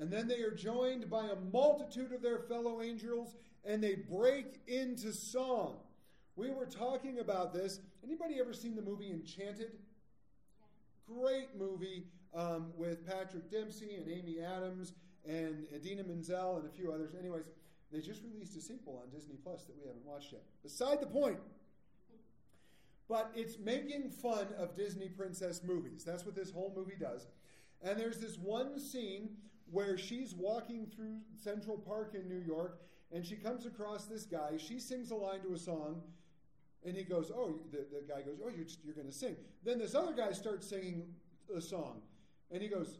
And 0.00 0.10
then 0.10 0.26
they 0.26 0.40
are 0.40 0.50
joined 0.50 1.08
by 1.08 1.26
a 1.26 1.52
multitude 1.52 2.12
of 2.12 2.22
their 2.22 2.40
fellow 2.40 2.82
angels 2.82 3.36
and 3.64 3.80
they 3.80 3.94
break 3.94 4.62
into 4.66 5.12
song. 5.12 5.76
We 6.34 6.50
were 6.50 6.66
talking 6.66 7.20
about 7.20 7.52
this. 7.52 7.78
Anybody 8.02 8.40
ever 8.40 8.52
seen 8.52 8.74
the 8.74 8.82
movie 8.82 9.10
Enchanted? 9.10 9.70
Great 11.08 11.48
movie 11.58 12.04
um, 12.34 12.72
with 12.76 13.06
Patrick 13.06 13.50
Dempsey 13.50 13.96
and 13.96 14.08
Amy 14.08 14.40
Adams 14.40 14.92
and 15.26 15.66
Idina 15.74 16.04
Menzel 16.04 16.58
and 16.58 16.66
a 16.66 16.70
few 16.70 16.92
others. 16.92 17.14
Anyways, 17.18 17.48
they 17.90 18.00
just 18.00 18.22
released 18.22 18.56
a 18.56 18.60
sequel 18.60 19.02
on 19.02 19.10
Disney 19.10 19.36
Plus 19.42 19.64
that 19.64 19.76
we 19.76 19.86
haven't 19.86 20.04
watched 20.04 20.32
yet. 20.32 20.42
Beside 20.62 21.00
the 21.00 21.06
point. 21.06 21.38
But 23.08 23.32
it's 23.34 23.58
making 23.58 24.10
fun 24.10 24.48
of 24.58 24.76
Disney 24.76 25.08
princess 25.08 25.62
movies. 25.64 26.04
That's 26.04 26.26
what 26.26 26.34
this 26.34 26.50
whole 26.50 26.72
movie 26.76 26.96
does. 27.00 27.26
And 27.82 27.98
there's 27.98 28.18
this 28.18 28.36
one 28.36 28.78
scene 28.78 29.30
where 29.70 29.96
she's 29.96 30.34
walking 30.34 30.86
through 30.86 31.20
Central 31.42 31.78
Park 31.78 32.14
in 32.14 32.28
New 32.28 32.44
York 32.44 32.80
and 33.10 33.24
she 33.24 33.36
comes 33.36 33.64
across 33.64 34.04
this 34.04 34.24
guy. 34.24 34.52
She 34.58 34.78
sings 34.78 35.10
a 35.10 35.14
line 35.14 35.40
to 35.40 35.54
a 35.54 35.58
song 35.58 36.02
and 36.84 36.96
he 36.96 37.02
goes, 37.02 37.30
Oh, 37.34 37.60
the, 37.70 37.78
the 37.92 38.02
guy 38.06 38.22
goes, 38.22 38.38
Oh, 38.44 38.48
you're, 38.48 38.66
you're 38.84 38.94
going 38.94 39.06
to 39.06 39.12
sing. 39.12 39.36
Then 39.64 39.78
this 39.78 39.94
other 39.94 40.12
guy 40.12 40.32
starts 40.32 40.68
singing 40.68 41.04
a 41.54 41.60
song 41.60 42.02
and 42.50 42.62
he 42.62 42.68
goes, 42.68 42.98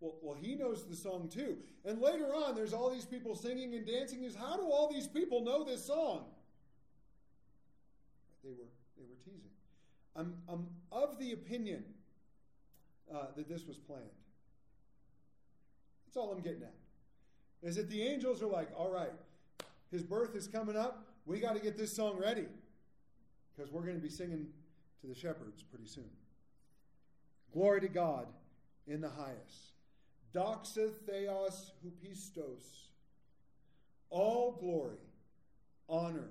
well, 0.00 0.14
well, 0.22 0.36
he 0.40 0.54
knows 0.54 0.84
the 0.86 0.94
song 0.94 1.28
too. 1.28 1.56
And 1.84 2.00
later 2.00 2.34
on, 2.34 2.54
there's 2.54 2.72
all 2.72 2.90
these 2.90 3.04
people 3.04 3.34
singing 3.34 3.74
and 3.74 3.86
dancing. 3.86 4.22
Is 4.22 4.36
how 4.36 4.56
do 4.56 4.62
all 4.62 4.88
these 4.92 5.08
people 5.08 5.42
know 5.44 5.64
this 5.64 5.84
song? 5.84 6.26
They 8.44 8.50
were 8.50 8.68
they 8.96 9.04
were 9.04 9.16
teasing. 9.24 9.50
I'm, 10.14 10.34
I'm 10.48 10.66
of 10.92 11.18
the 11.18 11.32
opinion 11.32 11.84
uh, 13.12 13.26
that 13.36 13.48
this 13.48 13.66
was 13.66 13.76
planned. 13.76 14.04
That's 16.06 16.16
all 16.16 16.30
I'm 16.30 16.42
getting 16.42 16.62
at. 16.62 16.74
Is 17.62 17.74
that 17.74 17.90
the 17.90 18.02
angels 18.02 18.40
are 18.40 18.46
like, 18.46 18.68
all 18.76 18.90
right, 18.90 19.12
his 19.90 20.04
birth 20.04 20.36
is 20.36 20.46
coming 20.46 20.76
up. 20.76 21.06
We 21.26 21.40
got 21.40 21.56
to 21.56 21.60
get 21.60 21.76
this 21.76 21.94
song 21.94 22.18
ready 22.18 22.46
because 23.58 23.72
we're 23.72 23.82
going 23.82 23.96
to 23.96 24.02
be 24.02 24.08
singing 24.08 24.46
to 25.00 25.06
the 25.06 25.14
shepherds 25.14 25.62
pretty 25.62 25.86
soon. 25.86 26.10
Glory 27.52 27.80
to 27.80 27.88
God 27.88 28.26
in 28.86 29.00
the 29.00 29.08
highest. 29.08 29.72
Doxa 30.32 30.92
theos 31.06 31.72
hupistos. 31.84 32.62
All 34.10 34.56
glory, 34.60 34.98
honor, 35.88 36.30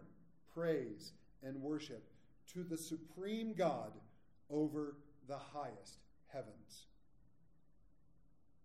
praise, 0.53 1.11
and 1.43 1.61
worship 1.61 2.03
to 2.53 2.63
the 2.63 2.77
supreme 2.77 3.53
God 3.53 3.91
over 4.49 4.95
the 5.27 5.37
highest 5.37 5.99
heavens. 6.27 6.85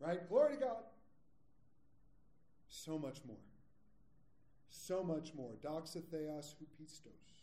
Right? 0.01 0.27
Glory 0.29 0.55
to 0.55 0.61
God 0.61 0.85
so 2.68 2.98
much 2.98 3.18
more. 3.27 3.37
So 4.70 5.03
much 5.03 5.35
more. 5.35 5.53
Doxa 5.62 6.03
theos 6.11 6.55
hupistos. 6.62 7.41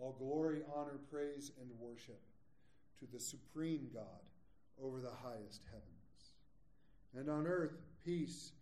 All 0.00 0.14
glory, 0.18 0.60
honor, 0.74 0.98
praise, 1.10 1.52
and 1.60 1.70
worship 1.78 2.20
to 2.98 3.06
the 3.12 3.20
supreme 3.20 3.88
God 3.92 4.02
over 4.82 5.00
the 5.00 5.10
highest 5.10 5.62
heavens. 5.66 6.32
And 7.16 7.28
on 7.28 7.46
earth, 7.46 7.76
peace 8.04 8.52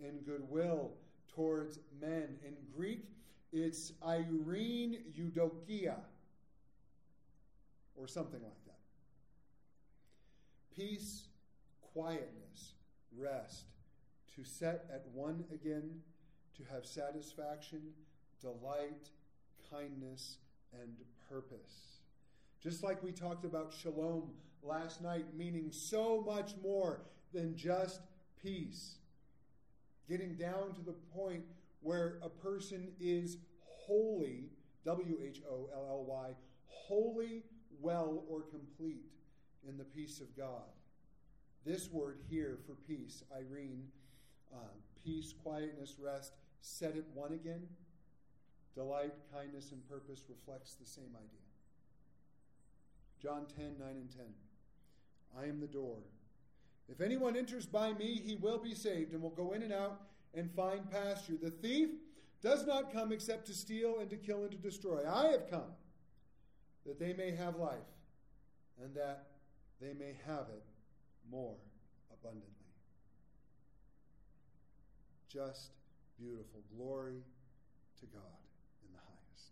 and 0.00 0.24
goodwill 0.24 0.92
towards 1.34 1.78
men. 2.00 2.36
In 2.44 2.54
Greek, 2.76 3.04
it's 3.52 3.92
Irene 4.04 4.98
Eudokia, 5.18 5.96
or 7.96 8.06
something 8.06 8.42
like 8.42 8.64
that. 8.66 8.78
Peace, 10.74 11.28
quietness, 11.92 12.74
rest, 13.16 13.64
to 14.34 14.44
set 14.44 14.86
at 14.92 15.06
one 15.14 15.44
again, 15.52 16.02
to 16.56 16.62
have 16.72 16.84
satisfaction, 16.84 17.80
delight, 18.40 19.08
kindness, 19.70 20.36
and 20.72 20.96
purpose. 21.28 22.00
Just 22.62 22.82
like 22.82 23.02
we 23.02 23.12
talked 23.12 23.44
about 23.44 23.72
shalom 23.72 24.30
last 24.62 25.02
night, 25.02 25.26
meaning 25.36 25.70
so 25.70 26.22
much 26.26 26.54
more 26.62 27.02
than 27.32 27.56
just 27.56 28.00
peace. 28.42 28.96
Getting 30.08 30.34
down 30.34 30.72
to 30.74 30.80
the 30.80 30.94
point 31.14 31.44
where 31.80 32.18
a 32.22 32.28
person 32.28 32.88
is 33.00 33.38
wholly, 33.60 34.50
W 34.84 35.18
H 35.22 35.42
O 35.48 35.68
L 35.74 35.86
L 35.88 36.04
Y, 36.08 36.30
wholly 36.66 37.44
well 37.80 38.24
or 38.28 38.42
complete 38.42 39.04
in 39.68 39.76
the 39.76 39.84
peace 39.84 40.20
of 40.20 40.36
God. 40.36 40.62
This 41.64 41.90
word 41.90 42.18
here 42.30 42.58
for 42.66 42.74
peace, 42.74 43.24
Irene, 43.36 43.88
uh, 44.52 44.58
peace, 45.04 45.34
quietness, 45.42 45.96
rest, 46.00 46.32
set 46.60 46.96
it 46.96 47.04
one 47.12 47.32
again. 47.32 47.66
Delight, 48.76 49.14
kindness, 49.32 49.72
and 49.72 49.88
purpose 49.88 50.22
reflects 50.28 50.74
the 50.74 50.86
same 50.86 51.10
idea. 51.16 51.40
John 53.20 53.46
10, 53.56 53.78
9 53.78 53.88
and 53.88 54.10
10. 54.14 54.24
I 55.36 55.46
am 55.46 55.58
the 55.58 55.66
door. 55.66 55.96
If 56.88 57.00
anyone 57.00 57.36
enters 57.36 57.66
by 57.66 57.94
me, 57.94 58.20
he 58.24 58.36
will 58.36 58.58
be 58.58 58.74
saved 58.74 59.12
and 59.12 59.22
will 59.22 59.30
go 59.30 59.52
in 59.52 59.62
and 59.62 59.72
out 59.72 60.02
and 60.34 60.50
find 60.52 60.88
pasture. 60.90 61.34
The 61.42 61.50
thief 61.50 61.88
does 62.42 62.66
not 62.66 62.92
come 62.92 63.10
except 63.12 63.46
to 63.46 63.54
steal 63.54 63.98
and 63.98 64.10
to 64.10 64.16
kill 64.16 64.42
and 64.42 64.52
to 64.52 64.58
destroy. 64.58 65.00
I 65.10 65.28
have 65.28 65.50
come 65.50 65.72
that 66.84 67.00
they 67.00 67.12
may 67.12 67.34
have 67.34 67.56
life 67.56 67.78
and 68.82 68.94
that 68.94 69.26
they 69.80 69.92
may 69.94 70.16
have 70.26 70.46
it 70.54 70.62
more 71.30 71.56
abundantly. 72.12 72.52
Just 75.28 75.70
beautiful. 76.18 76.62
Glory 76.76 77.22
to 78.00 78.06
God 78.06 78.22
in 78.86 78.92
the 78.92 78.98
highest. 78.98 79.50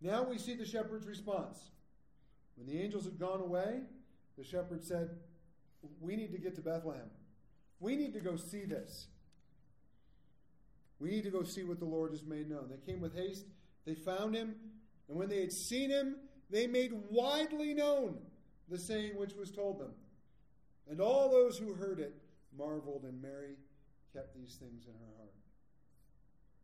Now 0.00 0.22
we 0.22 0.38
see 0.38 0.54
the 0.54 0.66
shepherd's 0.66 1.06
response. 1.06 1.70
When 2.56 2.66
the 2.66 2.80
angels 2.80 3.04
had 3.04 3.18
gone 3.18 3.40
away, 3.40 3.80
the 4.36 4.44
shepherd 4.44 4.84
said, 4.84 5.10
We 6.00 6.16
need 6.16 6.32
to 6.32 6.38
get 6.38 6.54
to 6.56 6.60
Bethlehem. 6.60 7.10
We 7.80 7.96
need 7.96 8.14
to 8.14 8.20
go 8.20 8.36
see 8.36 8.64
this. 8.64 9.08
We 10.98 11.10
need 11.10 11.24
to 11.24 11.30
go 11.30 11.42
see 11.42 11.62
what 11.62 11.78
the 11.78 11.84
Lord 11.84 12.10
has 12.10 12.24
made 12.24 12.48
known. 12.48 12.68
They 12.68 12.92
came 12.92 13.00
with 13.00 13.14
haste, 13.14 13.46
they 13.84 13.94
found 13.94 14.34
him, 14.34 14.54
and 15.08 15.16
when 15.16 15.28
they 15.28 15.40
had 15.40 15.52
seen 15.52 15.90
him, 15.90 16.16
they 16.50 16.66
made 16.66 16.92
widely 17.10 17.74
known 17.74 18.18
the 18.68 18.78
saying 18.78 19.16
which 19.16 19.34
was 19.34 19.50
told 19.50 19.78
them. 19.78 19.92
And 20.90 21.00
all 21.00 21.30
those 21.30 21.58
who 21.58 21.74
heard 21.74 22.00
it 22.00 22.14
marveled, 22.56 23.04
and 23.04 23.20
Mary 23.20 23.56
kept 24.12 24.34
these 24.34 24.56
things 24.56 24.86
in 24.86 24.94
her 24.94 25.16
heart. 25.18 25.34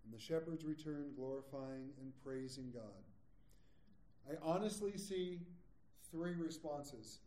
And 0.04 0.12
the 0.12 0.22
shepherds 0.22 0.64
returned, 0.64 1.16
glorifying 1.16 1.90
and 2.00 2.12
praising 2.24 2.70
God. 2.72 2.82
I 4.28 4.34
honestly 4.42 4.96
see 4.96 5.40
three 6.10 6.34
responses 6.34 7.18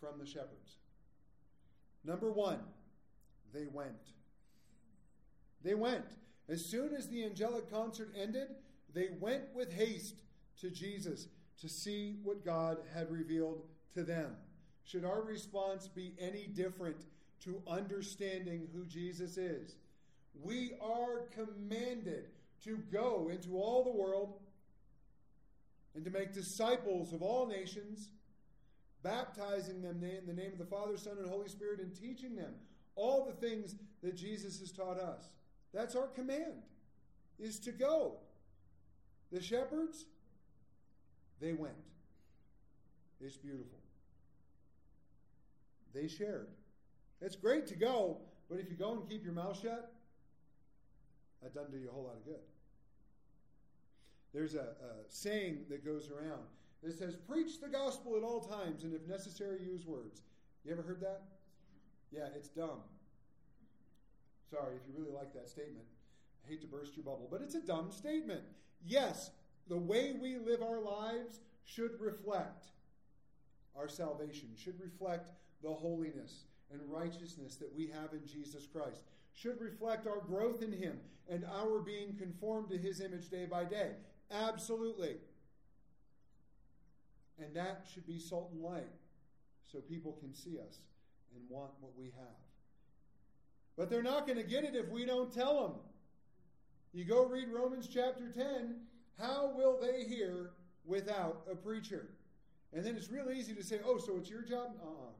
from 0.00 0.18
the 0.18 0.26
shepherds. 0.26 0.76
Number 2.04 2.30
one, 2.30 2.58
they 3.52 3.66
went. 3.72 4.12
They 5.62 5.74
went. 5.74 6.04
As 6.48 6.64
soon 6.64 6.94
as 6.94 7.08
the 7.08 7.24
angelic 7.24 7.70
concert 7.70 8.10
ended, 8.20 8.48
they 8.92 9.08
went 9.20 9.44
with 9.54 9.72
haste 9.72 10.20
to 10.60 10.70
Jesus 10.70 11.28
to 11.60 11.68
see 11.68 12.16
what 12.22 12.44
God 12.44 12.78
had 12.94 13.10
revealed 13.10 13.62
to 13.94 14.02
them. 14.02 14.36
Should 14.84 15.04
our 15.04 15.22
response 15.22 15.88
be 15.88 16.14
any 16.18 16.46
different 16.46 16.96
to 17.44 17.62
understanding 17.66 18.68
who 18.74 18.84
Jesus 18.84 19.38
is? 19.38 19.76
We 20.42 20.72
are 20.82 21.28
commanded 21.34 22.26
to 22.64 22.76
go 22.92 23.30
into 23.32 23.56
all 23.56 23.84
the 23.84 23.90
world 23.90 24.34
and 25.94 26.04
to 26.04 26.10
make 26.10 26.32
disciples 26.32 27.12
of 27.12 27.22
all 27.22 27.46
nations, 27.46 28.08
baptizing 29.02 29.80
them 29.82 30.02
in 30.02 30.26
the 30.26 30.32
name 30.32 30.52
of 30.52 30.58
the 30.58 30.64
Father, 30.64 30.96
Son, 30.96 31.16
and 31.18 31.28
Holy 31.28 31.48
Spirit, 31.48 31.80
and 31.80 31.94
teaching 31.94 32.34
them 32.34 32.54
all 32.96 33.24
the 33.24 33.46
things 33.46 33.76
that 34.02 34.16
Jesus 34.16 34.58
has 34.60 34.72
taught 34.72 34.98
us. 34.98 35.28
That's 35.72 35.96
our 35.96 36.06
command, 36.06 36.62
is 37.38 37.58
to 37.60 37.72
go. 37.72 38.18
The 39.32 39.42
shepherds, 39.42 40.06
they 41.40 41.52
went. 41.52 41.74
It's 43.20 43.36
beautiful. 43.36 43.78
They 45.92 46.08
shared. 46.08 46.48
It's 47.20 47.36
great 47.36 47.66
to 47.68 47.74
go, 47.74 48.18
but 48.48 48.58
if 48.58 48.68
you 48.68 48.76
go 48.76 48.92
and 48.92 49.08
keep 49.08 49.24
your 49.24 49.32
mouth 49.32 49.60
shut, 49.60 49.92
that 51.42 51.54
doesn't 51.54 51.72
do 51.72 51.78
you 51.78 51.88
a 51.88 51.92
whole 51.92 52.04
lot 52.04 52.16
of 52.16 52.24
good. 52.24 52.40
There's 54.34 54.56
a, 54.56 54.58
a 54.58 55.08
saying 55.08 55.60
that 55.70 55.84
goes 55.84 56.10
around 56.10 56.42
that 56.82 56.98
says, 56.98 57.14
Preach 57.14 57.60
the 57.60 57.68
gospel 57.68 58.16
at 58.16 58.24
all 58.24 58.40
times, 58.40 58.82
and 58.82 58.92
if 58.92 59.06
necessary, 59.06 59.62
use 59.62 59.86
words. 59.86 60.22
You 60.64 60.72
ever 60.72 60.82
heard 60.82 61.00
that? 61.00 61.22
Yeah, 62.10 62.26
it's 62.34 62.48
dumb. 62.48 62.80
Sorry 64.50 64.74
if 64.74 64.82
you 64.86 64.94
really 65.00 65.14
like 65.16 65.32
that 65.34 65.48
statement. 65.48 65.86
I 66.44 66.50
hate 66.50 66.60
to 66.62 66.66
burst 66.66 66.96
your 66.96 67.04
bubble, 67.04 67.28
but 67.30 67.40
it's 67.40 67.54
a 67.54 67.60
dumb 67.60 67.90
statement. 67.90 68.42
Yes, 68.84 69.30
the 69.68 69.78
way 69.78 70.14
we 70.20 70.36
live 70.36 70.62
our 70.62 70.80
lives 70.80 71.40
should 71.64 71.98
reflect 72.00 72.66
our 73.76 73.88
salvation, 73.88 74.50
should 74.56 74.80
reflect 74.80 75.30
the 75.62 75.72
holiness 75.72 76.44
and 76.72 76.80
righteousness 76.88 77.56
that 77.56 77.74
we 77.74 77.86
have 77.86 78.12
in 78.12 78.26
Jesus 78.26 78.66
Christ, 78.66 79.02
should 79.32 79.60
reflect 79.60 80.06
our 80.06 80.20
growth 80.20 80.62
in 80.62 80.72
Him 80.72 80.98
and 81.28 81.44
our 81.46 81.80
being 81.80 82.14
conformed 82.18 82.68
to 82.70 82.78
His 82.78 83.00
image 83.00 83.30
day 83.30 83.46
by 83.46 83.64
day. 83.64 83.92
Absolutely. 84.34 85.16
And 87.38 87.54
that 87.54 87.86
should 87.92 88.06
be 88.06 88.18
salt 88.18 88.50
and 88.52 88.62
light 88.62 88.90
so 89.70 89.78
people 89.80 90.16
can 90.20 90.34
see 90.34 90.58
us 90.58 90.78
and 91.34 91.42
want 91.48 91.70
what 91.80 91.92
we 91.96 92.06
have. 92.06 92.36
But 93.76 93.90
they're 93.90 94.02
not 94.02 94.26
going 94.26 94.38
to 94.38 94.44
get 94.44 94.64
it 94.64 94.74
if 94.74 94.88
we 94.88 95.04
don't 95.04 95.32
tell 95.32 95.62
them. 95.62 95.72
You 96.92 97.04
go 97.04 97.26
read 97.26 97.48
Romans 97.48 97.88
chapter 97.92 98.28
10. 98.28 98.76
How 99.18 99.52
will 99.54 99.80
they 99.80 100.04
hear 100.04 100.50
without 100.84 101.42
a 101.50 101.54
preacher? 101.54 102.08
And 102.72 102.84
then 102.84 102.96
it's 102.96 103.10
real 103.10 103.30
easy 103.30 103.54
to 103.54 103.62
say, 103.62 103.80
oh, 103.84 103.98
so 103.98 104.16
it's 104.16 104.30
your 104.30 104.42
job? 104.42 104.76
Uh 104.80 104.86
uh-uh. 104.86 105.08
uh. 105.08 105.12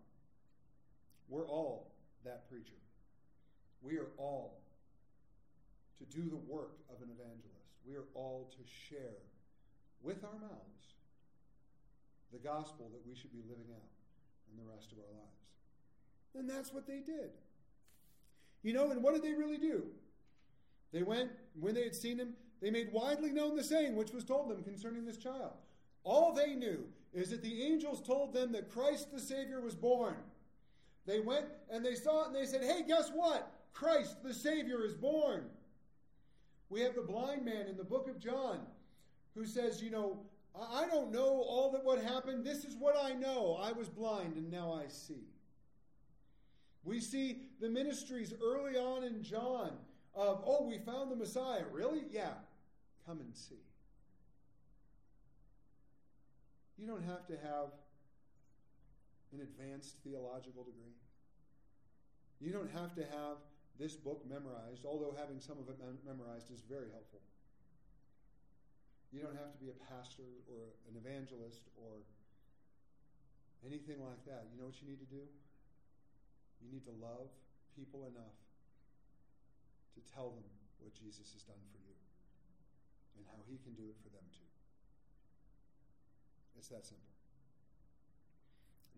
we 1.29 1.40
are 1.40 1.46
all 1.46 1.92
that 2.24 2.48
preacher. 2.48 2.74
We 3.83 3.98
are 3.98 4.09
all 4.18 4.61
to 5.98 6.16
do 6.16 6.29
the 6.29 6.37
work 6.37 6.77
of 6.90 7.03
an 7.03 7.09
evangelist. 7.11 7.53
We 7.87 7.97
are 7.97 8.07
all 8.14 8.51
to 8.51 8.62
share 8.88 9.23
with 10.03 10.25
our 10.25 10.38
mouths 10.40 10.94
the 12.33 12.38
gospel 12.38 12.90
that 12.92 13.07
we 13.07 13.14
should 13.14 13.33
be 13.33 13.42
living 13.49 13.66
out 13.73 13.90
in 14.51 14.57
the 14.57 14.70
rest 14.70 14.92
of 14.92 14.99
our 14.99 15.12
lives. 15.12 15.35
And 16.35 16.49
that's 16.49 16.73
what 16.73 16.87
they 16.87 16.99
did. 16.99 17.31
You 18.62 18.73
know, 18.73 18.90
and 18.90 19.03
what 19.03 19.14
did 19.14 19.23
they 19.23 19.35
really 19.35 19.59
do? 19.59 19.85
They 20.92 21.03
went, 21.03 21.31
when 21.59 21.75
they 21.75 21.85
had 21.85 21.94
seen 21.94 22.18
him, 22.18 22.35
they 22.61 22.70
made 22.70 22.92
widely 22.92 23.31
known 23.31 23.57
the 23.57 23.64
saying 23.64 23.94
which 23.94 24.12
was 24.12 24.25
told 24.25 24.49
them 24.49 24.62
concerning 24.62 25.05
this 25.05 25.16
child. 25.16 25.53
All 26.03 26.33
they 26.33 26.55
knew 26.55 26.85
is 27.12 27.31
that 27.31 27.42
the 27.42 27.62
angels 27.62 28.01
told 28.01 28.33
them 28.33 28.53
that 28.53 28.70
Christ 28.70 29.12
the 29.12 29.20
Savior 29.20 29.61
was 29.61 29.75
born. 29.75 30.16
They 31.07 31.20
went 31.20 31.47
and 31.70 31.85
they 31.85 31.94
saw 31.94 32.23
it 32.23 32.27
and 32.29 32.37
they 32.37 32.47
said, 32.47 32.62
Hey, 32.62 32.83
guess 32.87 33.11
what? 33.14 33.53
Christ 33.73 34.23
the 34.23 34.33
Savior 34.33 34.85
is 34.85 34.94
born. 34.94 35.44
We 36.74 36.80
have 36.80 36.96
the 36.96 37.02
blind 37.02 37.44
man 37.44 37.68
in 37.68 37.76
the 37.76 37.84
book 37.84 38.08
of 38.08 38.18
John 38.18 38.58
who 39.37 39.46
says, 39.46 39.80
You 39.80 39.92
know, 39.92 40.18
I 40.56 40.88
don't 40.90 41.12
know 41.12 41.44
all 41.48 41.70
that 41.70 41.84
what 41.84 42.02
happened. 42.02 42.44
This 42.44 42.64
is 42.64 42.74
what 42.74 42.96
I 43.00 43.12
know. 43.12 43.60
I 43.62 43.70
was 43.70 43.88
blind 43.88 44.34
and 44.34 44.50
now 44.50 44.72
I 44.72 44.88
see. 44.88 45.28
We 46.82 46.98
see 46.98 47.42
the 47.60 47.68
ministries 47.68 48.34
early 48.42 48.76
on 48.76 49.04
in 49.04 49.22
John 49.22 49.70
of, 50.16 50.42
oh, 50.44 50.66
we 50.66 50.78
found 50.78 51.12
the 51.12 51.16
Messiah. 51.16 51.62
Really? 51.70 52.02
Yeah. 52.10 52.32
Come 53.06 53.20
and 53.20 53.37
see. 53.37 53.62
You 56.76 56.88
don't 56.88 57.04
have 57.04 57.24
to 57.28 57.34
have 57.34 57.68
an 59.32 59.42
advanced 59.42 59.94
theological 60.03 60.64
degree. 60.64 60.96
You 62.40 62.51
don't 62.51 62.72
have 62.72 62.96
to 62.96 63.03
have 63.03 63.36
this 63.79 63.99
book 63.99 64.22
memorized, 64.29 64.87
although 64.87 65.14
having 65.18 65.41
some 65.43 65.59
of 65.59 65.66
it 65.66 65.77
mem- 65.83 65.99
memorized 66.07 66.51
is 66.55 66.62
very 66.62 66.91
helpful. 66.95 67.20
You 69.11 69.22
don't 69.22 69.39
have 69.39 69.55
to 69.55 69.61
be 69.62 69.70
a 69.70 69.79
pastor 69.91 70.27
or 70.51 70.75
an 70.91 70.99
evangelist 70.99 71.70
or 71.79 72.03
anything 73.62 74.03
like 74.03 74.22
that. 74.27 74.51
You 74.51 74.59
know 74.59 74.66
what 74.66 74.79
you 74.83 74.91
need 74.91 75.03
to 75.03 75.11
do? 75.11 75.22
You 76.62 76.68
need 76.70 76.87
to 76.87 76.95
love 76.99 77.31
people 77.79 78.07
enough 78.11 78.39
to 79.95 80.01
tell 80.11 80.35
them 80.35 80.47
what 80.83 80.95
Jesus 80.95 81.31
has 81.35 81.43
done 81.47 81.62
for 81.70 81.79
you 81.83 81.95
and 83.18 83.22
how 83.31 83.39
he 83.47 83.59
can 83.62 83.75
do 83.79 83.87
it 83.87 83.99
for 84.03 84.11
them 84.11 84.27
too. 84.35 84.51
It's 86.59 86.70
that 86.75 86.87
simple. 86.87 87.14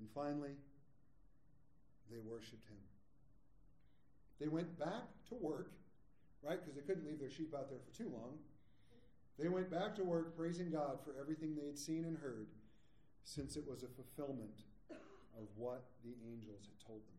And 0.00 0.08
finally, 0.12 0.56
they 2.08 2.20
worshiped 2.20 2.68
him. 2.68 2.80
They 4.40 4.48
went 4.48 4.78
back 4.78 5.04
to 5.28 5.34
work, 5.34 5.72
right? 6.42 6.58
Because 6.60 6.74
they 6.74 6.82
couldn't 6.82 7.06
leave 7.06 7.20
their 7.20 7.30
sheep 7.30 7.54
out 7.54 7.70
there 7.70 7.78
for 7.78 7.96
too 7.96 8.10
long. 8.10 8.38
They 9.38 9.48
went 9.48 9.70
back 9.70 9.94
to 9.96 10.04
work 10.04 10.36
praising 10.36 10.70
God 10.70 10.98
for 11.04 11.14
everything 11.20 11.54
they 11.54 11.66
had 11.66 11.78
seen 11.78 12.04
and 12.04 12.16
heard, 12.16 12.48
since 13.24 13.56
it 13.56 13.64
was 13.68 13.82
a 13.82 13.88
fulfillment 13.88 14.64
of 14.90 15.48
what 15.56 15.84
the 16.04 16.14
angels 16.30 16.62
had 16.66 16.86
told 16.86 17.00
them. 17.00 17.16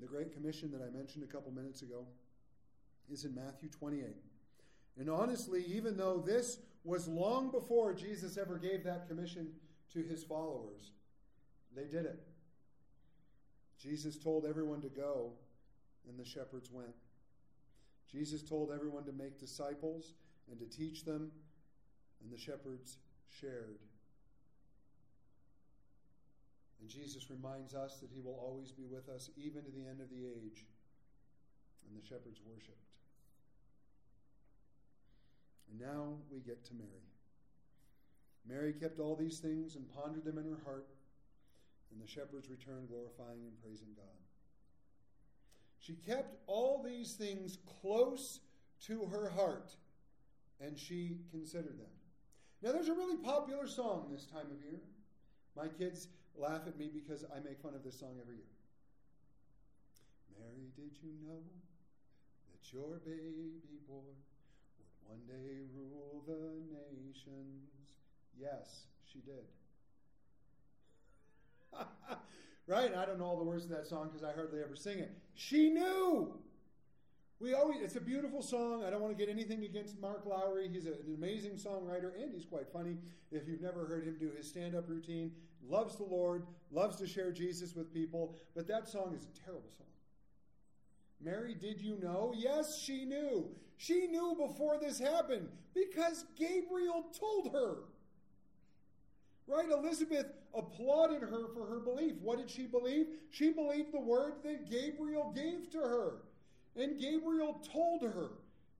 The 0.00 0.06
Great 0.06 0.32
Commission 0.32 0.70
that 0.72 0.82
I 0.82 0.96
mentioned 0.96 1.24
a 1.24 1.26
couple 1.26 1.52
minutes 1.52 1.82
ago 1.82 2.06
is 3.12 3.24
in 3.24 3.34
Matthew 3.34 3.68
28. 3.68 4.06
And 4.98 5.10
honestly, 5.10 5.64
even 5.66 5.96
though 5.96 6.22
this 6.24 6.58
was 6.84 7.06
long 7.06 7.50
before 7.50 7.92
Jesus 7.92 8.38
ever 8.38 8.56
gave 8.56 8.84
that 8.84 9.08
commission 9.08 9.48
to 9.92 10.02
his 10.02 10.24
followers, 10.24 10.92
they 11.74 11.84
did 11.84 12.06
it. 12.06 12.20
Jesus 13.80 14.16
told 14.16 14.44
everyone 14.44 14.80
to 14.82 14.88
go, 14.88 15.32
and 16.08 16.18
the 16.18 16.24
shepherds 16.24 16.70
went. 16.70 16.94
Jesus 18.10 18.42
told 18.42 18.70
everyone 18.72 19.04
to 19.04 19.12
make 19.12 19.38
disciples 19.38 20.12
and 20.50 20.58
to 20.58 20.66
teach 20.66 21.04
them, 21.04 21.30
and 22.22 22.32
the 22.32 22.38
shepherds 22.38 22.98
shared. 23.40 23.78
And 26.80 26.88
Jesus 26.88 27.30
reminds 27.30 27.74
us 27.74 27.98
that 28.00 28.10
he 28.12 28.20
will 28.20 28.38
always 28.42 28.72
be 28.72 28.86
with 28.86 29.08
us 29.08 29.30
even 29.36 29.62
to 29.62 29.70
the 29.70 29.86
end 29.88 30.00
of 30.00 30.10
the 30.10 30.26
age. 30.26 30.66
And 31.86 32.00
the 32.00 32.06
shepherds 32.06 32.40
worshiped. 32.44 32.86
And 35.70 35.80
now 35.80 36.14
we 36.30 36.40
get 36.40 36.64
to 36.66 36.74
Mary. 36.74 37.06
Mary 38.48 38.72
kept 38.72 38.98
all 38.98 39.14
these 39.14 39.38
things 39.38 39.76
and 39.76 39.86
pondered 39.94 40.24
them 40.24 40.38
in 40.38 40.44
her 40.44 40.58
heart, 40.64 40.86
and 41.90 42.00
the 42.00 42.06
shepherds 42.06 42.48
returned 42.48 42.88
glorifying 42.88 43.44
and 43.44 43.60
praising 43.62 43.88
God. 43.96 44.20
She 45.80 45.94
kept 45.94 46.36
all 46.46 46.82
these 46.82 47.14
things 47.14 47.58
close 47.80 48.40
to 48.86 49.06
her 49.06 49.30
heart, 49.30 49.74
and 50.60 50.78
she 50.78 51.18
considered 51.30 51.78
them. 51.78 51.90
Now, 52.62 52.72
there's 52.72 52.88
a 52.88 52.94
really 52.94 53.16
popular 53.16 53.66
song 53.66 54.08
this 54.10 54.26
time 54.26 54.46
of 54.50 54.62
year. 54.62 54.80
My 55.56 55.68
kids 55.68 56.08
laugh 56.36 56.62
at 56.66 56.78
me 56.78 56.90
because 56.92 57.24
I 57.24 57.40
make 57.40 57.60
fun 57.60 57.74
of 57.74 57.82
this 57.82 57.98
song 57.98 58.16
every 58.20 58.36
year. 58.36 58.52
Mary, 60.38 60.68
did 60.76 60.96
you 61.02 61.12
know 61.26 61.42
that 62.52 62.72
your 62.72 63.00
baby 63.04 63.80
boy 63.88 64.12
would 64.78 64.92
one 65.08 65.20
day 65.26 65.64
rule 65.74 66.22
the 66.26 66.60
nations? 66.94 67.94
Yes, 68.38 68.84
she 69.10 69.20
did. 69.20 69.48
right? 72.66 72.94
I 72.94 73.04
don't 73.06 73.18
know 73.18 73.26
all 73.26 73.38
the 73.38 73.44
words 73.44 73.64
of 73.64 73.70
that 73.70 73.86
song 73.86 74.08
because 74.08 74.22
I 74.22 74.32
hardly 74.32 74.60
ever 74.60 74.76
sing 74.76 74.98
it. 74.98 75.12
She 75.34 75.70
knew. 75.70 76.34
We 77.40 77.54
always 77.54 77.80
it's 77.80 77.96
a 77.96 78.00
beautiful 78.00 78.42
song. 78.42 78.84
I 78.84 78.90
don't 78.90 79.00
want 79.00 79.16
to 79.16 79.24
get 79.24 79.32
anything 79.32 79.64
against 79.64 79.98
Mark 79.98 80.26
Lowry. 80.26 80.68
He's 80.68 80.86
an 80.86 80.94
amazing 81.16 81.52
songwriter 81.52 82.14
and 82.22 82.32
he's 82.32 82.44
quite 82.44 82.70
funny. 82.70 82.98
If 83.32 83.48
you've 83.48 83.62
never 83.62 83.86
heard 83.86 84.04
him 84.04 84.16
do 84.20 84.30
his 84.36 84.46
stand-up 84.46 84.88
routine, 84.88 85.32
loves 85.66 85.96
the 85.96 86.04
Lord, 86.04 86.46
loves 86.70 86.96
to 86.96 87.06
share 87.06 87.32
Jesus 87.32 87.74
with 87.74 87.92
people, 87.94 88.36
but 88.54 88.66
that 88.68 88.88
song 88.88 89.14
is 89.14 89.24
a 89.24 89.44
terrible 89.44 89.70
song. 89.70 89.86
Mary, 91.22 91.54
did 91.54 91.80
you 91.80 91.98
know? 92.02 92.32
Yes, 92.36 92.78
she 92.78 93.04
knew. 93.04 93.48
She 93.76 94.06
knew 94.06 94.36
before 94.38 94.78
this 94.78 94.98
happened 94.98 95.48
because 95.74 96.24
Gabriel 96.38 97.06
told 97.18 97.52
her. 97.52 97.84
Right? 99.50 99.68
Elizabeth 99.68 100.26
applauded 100.54 101.22
her 101.22 101.48
for 101.52 101.66
her 101.66 101.80
belief. 101.80 102.14
What 102.22 102.38
did 102.38 102.48
she 102.48 102.66
believe? 102.66 103.06
She 103.30 103.50
believed 103.50 103.92
the 103.92 104.00
word 104.00 104.34
that 104.44 104.70
Gabriel 104.70 105.32
gave 105.34 105.70
to 105.72 105.78
her. 105.78 106.12
And 106.76 107.00
Gabriel 107.00 107.60
told 107.72 108.02
her, 108.02 108.28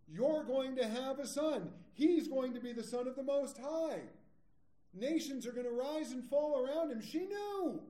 You're 0.08 0.44
going 0.44 0.76
to 0.76 0.86
have 0.86 1.18
a 1.18 1.26
son. 1.26 1.70
He's 1.94 2.28
going 2.28 2.54
to 2.54 2.60
be 2.60 2.72
the 2.72 2.84
Son 2.84 3.08
of 3.08 3.16
the 3.16 3.22
Most 3.24 3.58
High. 3.58 4.00
Nations 4.94 5.44
are 5.44 5.52
going 5.52 5.66
to 5.66 5.72
rise 5.72 6.12
and 6.12 6.24
fall 6.24 6.64
around 6.64 6.92
him. 6.92 7.00
She 7.00 7.26
knew. 7.26 7.80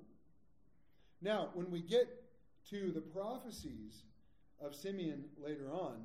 Now, 1.20 1.50
when 1.52 1.70
we 1.70 1.80
get 1.80 2.08
to 2.70 2.92
the 2.92 3.00
prophecies 3.00 4.04
of 4.60 4.74
Simeon 4.74 5.24
later 5.42 5.70
on, 5.70 5.96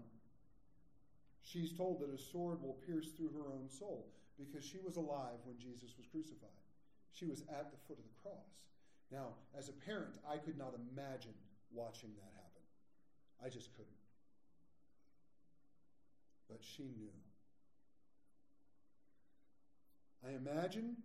she's 1.42 1.72
told 1.72 2.02
that 2.02 2.14
a 2.14 2.18
sword 2.18 2.62
will 2.62 2.78
pierce 2.86 3.08
through 3.16 3.30
her 3.30 3.48
own 3.48 3.70
soul 3.70 4.08
because 4.38 4.66
she 4.66 4.78
was 4.86 4.98
alive 4.98 5.40
when 5.46 5.58
Jesus 5.58 5.92
was 5.98 6.06
crucified. 6.12 6.55
She 7.16 7.26
was 7.26 7.42
at 7.50 7.72
the 7.72 7.78
foot 7.88 7.98
of 7.98 8.04
the 8.04 8.22
cross. 8.22 8.60
Now, 9.12 9.30
as 9.58 9.70
a 9.70 9.72
parent, 9.72 10.16
I 10.30 10.38
could 10.38 10.58
not 10.58 10.76
imagine 10.92 11.34
watching 11.72 12.10
that 12.16 12.32
happen. 12.36 12.62
I 13.44 13.50
just 13.50 13.72
couldn't. 13.72 13.92
But 16.50 16.60
she 16.62 16.84
knew. 16.84 17.10
I 20.28 20.36
imagine 20.36 20.98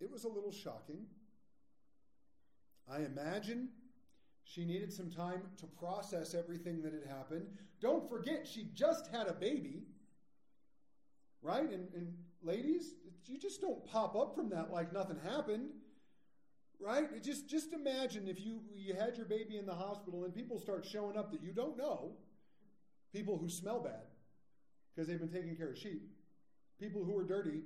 it 0.00 0.10
was 0.10 0.24
a 0.24 0.28
little 0.28 0.52
shocking. 0.52 1.06
I 2.90 3.00
imagine 3.00 3.68
she 4.44 4.64
needed 4.64 4.92
some 4.92 5.10
time 5.10 5.42
to 5.58 5.66
process 5.66 6.34
everything 6.34 6.82
that 6.82 6.92
had 6.92 7.04
happened. 7.04 7.46
Don't 7.80 8.08
forget, 8.08 8.46
she 8.46 8.70
just 8.74 9.08
had 9.08 9.26
a 9.26 9.32
baby. 9.32 9.82
Right? 11.42 11.70
And, 11.70 11.88
and 11.94 12.14
ladies, 12.42 12.94
you 13.26 13.38
just 13.38 13.60
don't 13.60 13.84
pop 13.86 14.16
up 14.16 14.34
from 14.34 14.50
that 14.50 14.70
like 14.70 14.92
nothing 14.92 15.16
happened. 15.24 15.70
Right? 16.80 17.22
Just 17.22 17.48
just 17.48 17.72
imagine 17.74 18.26
if 18.26 18.40
you 18.40 18.60
you 18.74 18.94
had 18.94 19.16
your 19.16 19.26
baby 19.26 19.58
in 19.58 19.66
the 19.66 19.74
hospital 19.74 20.24
and 20.24 20.34
people 20.34 20.58
start 20.58 20.86
showing 20.86 21.16
up 21.16 21.30
that 21.32 21.42
you 21.42 21.52
don't 21.52 21.76
know. 21.76 22.12
People 23.12 23.36
who 23.36 23.48
smell 23.48 23.80
bad 23.80 24.06
because 24.94 25.06
they've 25.08 25.18
been 25.18 25.28
taking 25.28 25.56
care 25.56 25.70
of 25.70 25.78
sheep. 25.78 26.08
People 26.80 27.04
who 27.04 27.16
are 27.18 27.24
dirty, 27.24 27.60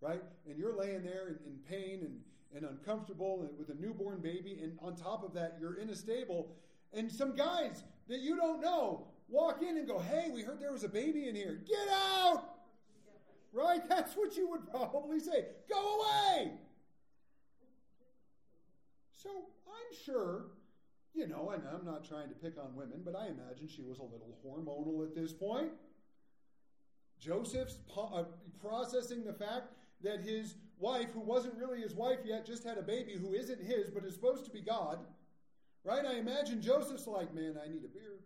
right? 0.00 0.22
And 0.48 0.58
you're 0.58 0.74
laying 0.74 1.02
there 1.02 1.28
in, 1.28 1.38
in 1.46 1.58
pain 1.68 2.00
and, 2.02 2.20
and 2.54 2.70
uncomfortable 2.70 3.42
and 3.42 3.58
with 3.58 3.68
a 3.68 3.80
newborn 3.80 4.20
baby, 4.20 4.58
and 4.62 4.78
on 4.80 4.96
top 4.96 5.24
of 5.24 5.34
that, 5.34 5.58
you're 5.60 5.74
in 5.74 5.90
a 5.90 5.94
stable, 5.94 6.56
and 6.94 7.12
some 7.12 7.36
guys 7.36 7.82
that 8.08 8.20
you 8.20 8.36
don't 8.36 8.62
know 8.62 9.08
walk 9.28 9.62
in 9.62 9.76
and 9.76 9.86
go, 9.86 9.98
Hey, 9.98 10.30
we 10.32 10.42
heard 10.42 10.60
there 10.60 10.72
was 10.72 10.84
a 10.84 10.88
baby 10.88 11.28
in 11.28 11.34
here. 11.34 11.60
Get 11.66 11.88
out! 11.92 12.57
Right? 13.52 13.86
That's 13.88 14.14
what 14.14 14.36
you 14.36 14.48
would 14.50 14.68
probably 14.70 15.20
say. 15.20 15.46
Go 15.68 16.00
away! 16.00 16.52
So 19.14 19.30
I'm 19.66 19.96
sure, 20.04 20.46
you 21.14 21.26
know, 21.26 21.50
and 21.50 21.62
I'm 21.74 21.84
not 21.84 22.06
trying 22.06 22.28
to 22.28 22.34
pick 22.34 22.54
on 22.58 22.74
women, 22.74 23.02
but 23.04 23.16
I 23.16 23.26
imagine 23.26 23.66
she 23.68 23.82
was 23.82 23.98
a 23.98 24.02
little 24.02 24.38
hormonal 24.44 25.04
at 25.04 25.14
this 25.14 25.32
point. 25.32 25.70
Joseph's 27.18 27.78
uh, 27.96 28.24
processing 28.60 29.24
the 29.24 29.32
fact 29.32 29.72
that 30.02 30.20
his 30.20 30.54
wife, 30.78 31.08
who 31.12 31.20
wasn't 31.20 31.54
really 31.56 31.80
his 31.80 31.94
wife 31.94 32.20
yet, 32.24 32.46
just 32.46 32.64
had 32.64 32.78
a 32.78 32.82
baby 32.82 33.16
who 33.20 33.34
isn't 33.34 33.60
his, 33.60 33.90
but 33.90 34.04
is 34.04 34.14
supposed 34.14 34.44
to 34.44 34.50
be 34.50 34.60
God. 34.60 35.00
Right? 35.84 36.04
I 36.04 36.14
imagine 36.14 36.62
Joseph's 36.62 37.06
like, 37.06 37.34
man, 37.34 37.56
I 37.62 37.68
need 37.68 37.84
a 37.84 37.88
beer. 37.88 38.20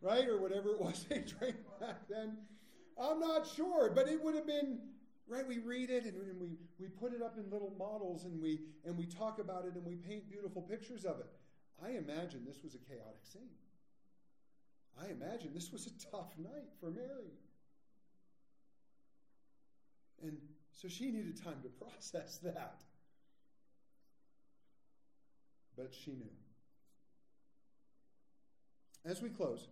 Right? 0.00 0.28
Or 0.28 0.38
whatever 0.38 0.70
it 0.70 0.80
was 0.80 1.04
they 1.08 1.18
drank 1.38 1.56
back 1.80 2.08
then. 2.08 2.36
I'm 2.98 3.20
not 3.20 3.46
sure, 3.46 3.90
but 3.90 4.08
it 4.08 4.22
would 4.22 4.34
have 4.34 4.46
been 4.46 4.78
right. 5.28 5.46
We 5.46 5.58
read 5.58 5.90
it 5.90 6.04
and, 6.04 6.40
we, 6.40 6.56
we 6.78 6.88
put 6.88 7.12
it 7.12 7.22
up 7.22 7.36
in 7.36 7.50
little 7.50 7.72
models 7.78 8.24
and 8.24 8.40
we 8.40 8.60
and 8.84 8.96
we 8.96 9.04
talk 9.06 9.38
about 9.38 9.66
it 9.66 9.74
and 9.74 9.84
we 9.84 9.96
paint 9.96 10.30
beautiful 10.30 10.62
pictures 10.62 11.04
of 11.04 11.20
it. 11.20 11.26
I 11.84 11.90
imagine 11.90 12.44
this 12.46 12.62
was 12.62 12.74
a 12.74 12.78
chaotic 12.78 13.24
scene. 13.24 13.50
I 14.98 15.08
imagine 15.08 15.50
this 15.54 15.72
was 15.72 15.86
a 15.86 16.10
tough 16.10 16.32
night 16.38 16.70
for 16.80 16.90
Mary. 16.90 17.34
And 20.22 20.38
so 20.72 20.88
she 20.88 21.10
needed 21.10 21.42
time 21.42 21.60
to 21.62 21.68
process 21.84 22.38
that. 22.38 22.82
But 25.76 25.92
she 25.92 26.12
knew. 26.12 26.30
As 29.04 29.20
we 29.20 29.28
close, 29.28 29.68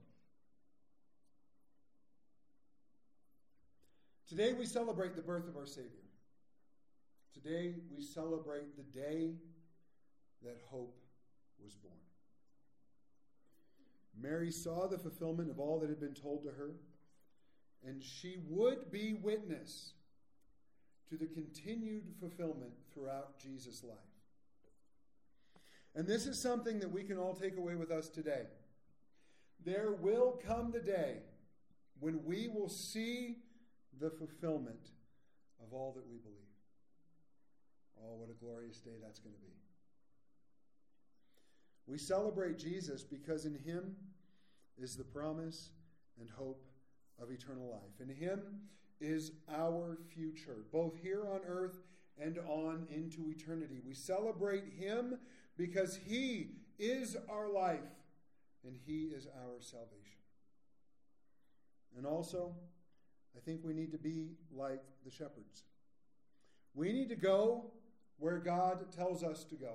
Today 4.27 4.55
we 4.55 4.65
celebrate 4.65 5.15
the 5.15 5.23
birth 5.23 5.49
of 5.49 5.57
our 5.57 5.67
Savior. 5.67 5.91
Today 7.35 7.75
we 7.95 8.03
celebrate 8.03 8.75
the 8.77 8.99
day 8.99 9.35
that 10.43 10.61
hope 10.71 10.99
was 11.63 11.75
born. 11.75 11.95
Mary 14.19 14.51
saw 14.51 14.87
the 14.87 14.99
fulfillment 14.99 15.51
of 15.51 15.59
all 15.59 15.79
that 15.81 15.91
had 15.91 16.01
been 16.01 16.15
told 16.15 16.43
to 16.45 16.51
her, 16.51 16.71
and 17.87 18.03
she 18.03 18.39
would 18.49 18.91
be 18.91 19.13
witness 19.13 19.93
to 21.11 21.19
the 21.19 21.27
continued 21.27 22.05
fulfillment 22.19 22.73
throughout 22.95 23.39
Jesus' 23.39 23.85
life. 23.85 23.99
And 25.95 26.07
this 26.07 26.27
is 26.27 26.41
something 26.41 26.81
that 26.81 26.91
we 26.91 27.05
can 27.05 27.19
all 27.19 27.35
take 27.35 27.59
away 27.59 27.75
with 27.75 27.91
us 27.91 28.09
today. 28.09 28.47
There 29.65 29.93
will 29.93 30.41
come 30.47 30.71
the 30.71 30.81
day 30.81 31.19
when 32.01 32.25
we 32.25 32.49
will 32.49 32.69
see 32.69 33.37
the 34.01 34.11
fulfillment 34.11 34.91
of 35.63 35.73
all 35.73 35.93
that 35.93 36.07
we 36.07 36.19
believe. 36.19 36.39
Oh, 38.01 38.17
what 38.17 38.31
a 38.31 38.45
glorious 38.45 38.79
day 38.81 38.97
that's 39.03 39.19
going 39.19 39.35
to 39.35 39.41
be. 39.41 39.53
We 41.87 41.99
celebrate 41.99 42.59
Jesus 42.59 43.03
because 43.03 43.45
in 43.45 43.55
him 43.55 43.95
is 44.79 44.97
the 44.97 45.05
promise 45.05 45.71
and 46.19 46.29
hope 46.31 46.65
of 47.21 47.31
eternal 47.31 47.71
life. 47.71 48.01
In 48.01 48.15
him 48.15 48.41
is 49.01 49.33
our 49.53 49.99
future, 50.15 50.65
both 50.73 50.97
here 50.97 51.25
on 51.31 51.41
earth 51.47 51.79
and 52.19 52.39
on 52.47 52.87
into 52.91 53.31
eternity. 53.31 53.81
We 53.85 53.95
celebrate 53.95 54.65
Him 54.79 55.19
because 55.57 55.99
He 56.07 56.51
is 56.79 57.17
our 57.29 57.51
life 57.51 57.81
and 58.65 58.77
He 58.87 59.05
is 59.15 59.27
our 59.27 59.61
salvation. 59.61 60.21
And 61.97 62.07
also, 62.07 62.55
I 63.37 63.41
think 63.41 63.61
we 63.65 63.73
need 63.73 63.93
to 63.93 63.99
be 63.99 64.33
like 64.53 64.83
the 65.05 65.11
shepherds. 65.11 65.65
We 66.75 66.93
need 66.93 67.09
to 67.09 67.17
go 67.17 67.71
where 68.19 68.39
God 68.39 68.93
tells 68.93 69.23
us 69.23 69.45
to 69.45 69.57
go. 69.57 69.75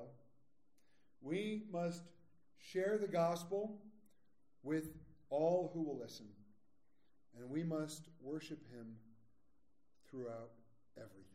We 1.22 1.64
must 1.72 2.04
share 2.60 2.98
the 2.98 3.08
gospel 3.08 3.78
with 4.64 4.94
all 5.30 5.72
who 5.74 5.84
will 5.84 5.98
listen. 5.98 6.28
And 7.38 7.50
we 7.50 7.64
must 7.64 8.04
worship 8.22 8.60
Him 8.72 8.96
throughout 10.10 10.52
everything. 10.98 11.26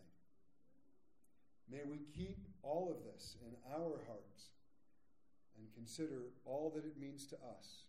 May 1.71 1.81
we 1.89 2.01
keep 2.15 2.39
all 2.63 2.91
of 2.91 3.05
this 3.05 3.37
in 3.47 3.55
our 3.73 4.01
hearts 4.07 4.51
and 5.57 5.73
consider 5.75 6.33
all 6.45 6.73
that 6.75 6.85
it 6.85 6.99
means 6.99 7.27
to 7.27 7.37
us 7.37 7.85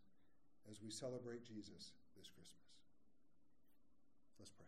as 0.72 0.82
we 0.82 0.90
celebrate 0.90 1.46
Jesus 1.46 1.92
this 2.18 2.30
Christmas. 2.30 2.64
Let's 4.40 4.52
pray. 4.52 4.68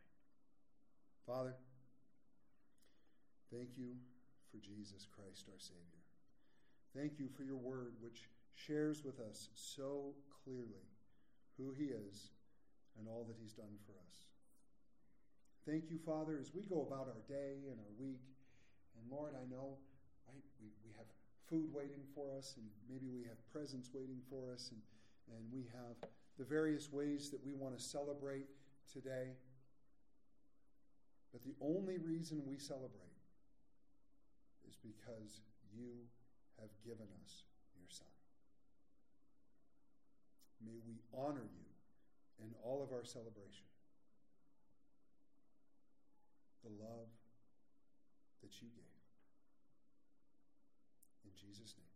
Father, 1.26 1.56
thank 3.52 3.78
you 3.78 3.96
for 4.52 4.58
Jesus 4.58 5.08
Christ, 5.14 5.46
our 5.52 5.60
Savior. 5.60 6.02
Thank 6.96 7.20
you 7.20 7.28
for 7.36 7.44
your 7.44 7.58
word, 7.58 7.94
which 8.00 8.30
shares 8.56 9.04
with 9.04 9.20
us 9.20 9.50
so 9.54 10.16
clearly 10.44 10.88
who 11.58 11.72
he 11.78 11.86
is 11.86 12.32
and 12.98 13.08
all 13.08 13.26
that 13.28 13.36
he's 13.40 13.54
done 13.54 13.78
for 13.86 13.94
us. 14.08 14.26
Thank 15.68 15.92
you, 15.92 16.00
Father, 16.00 16.40
as 16.40 16.54
we 16.56 16.64
go 16.64 16.88
about 16.88 17.12
our 17.12 17.22
day 17.28 17.68
and 17.70 17.78
our 17.78 17.94
week. 18.00 18.24
And 18.96 19.12
Lord, 19.12 19.34
I 19.36 19.46
know, 19.52 19.78
right, 20.26 20.44
we, 20.62 20.70
we 20.86 20.96
have 20.98 21.06
food 21.50 21.70
waiting 21.74 22.08
for 22.16 22.32
us, 22.38 22.56
and 22.58 22.66
maybe 22.90 23.08
we 23.14 23.24
have 23.28 23.38
presents 23.52 23.90
waiting 23.94 24.22
for 24.30 24.52
us, 24.54 24.72
and, 24.72 24.82
and 25.36 25.44
we 25.52 25.68
have 25.76 26.10
the 26.40 26.46
various 26.46 26.92
ways 26.92 27.30
that 27.30 27.46
we 27.46 27.54
want 27.54 27.78
to 27.78 27.84
celebrate 27.84 28.48
today. 28.92 29.36
But 31.32 31.44
the 31.44 31.56
only 31.62 31.98
reason 31.98 32.42
we 32.46 32.58
celebrate 32.58 33.18
is 34.68 34.76
because 34.82 35.42
you 35.74 36.08
have 36.60 36.70
given 36.84 37.08
us 37.24 37.44
your 37.78 37.90
Son. 37.90 38.08
May 40.66 40.80
we 40.86 41.00
honor 41.14 41.46
you 41.46 41.68
in 42.44 42.54
all 42.64 42.84
of 42.84 42.92
our 42.92 43.06
celebration. 43.06 43.66
The 46.64 46.72
love 46.84 47.10
that 48.42 48.62
you 48.62 48.68
gave. 48.76 48.98
In 51.26 51.32
Jesus' 51.36 51.76
name. 51.78 51.87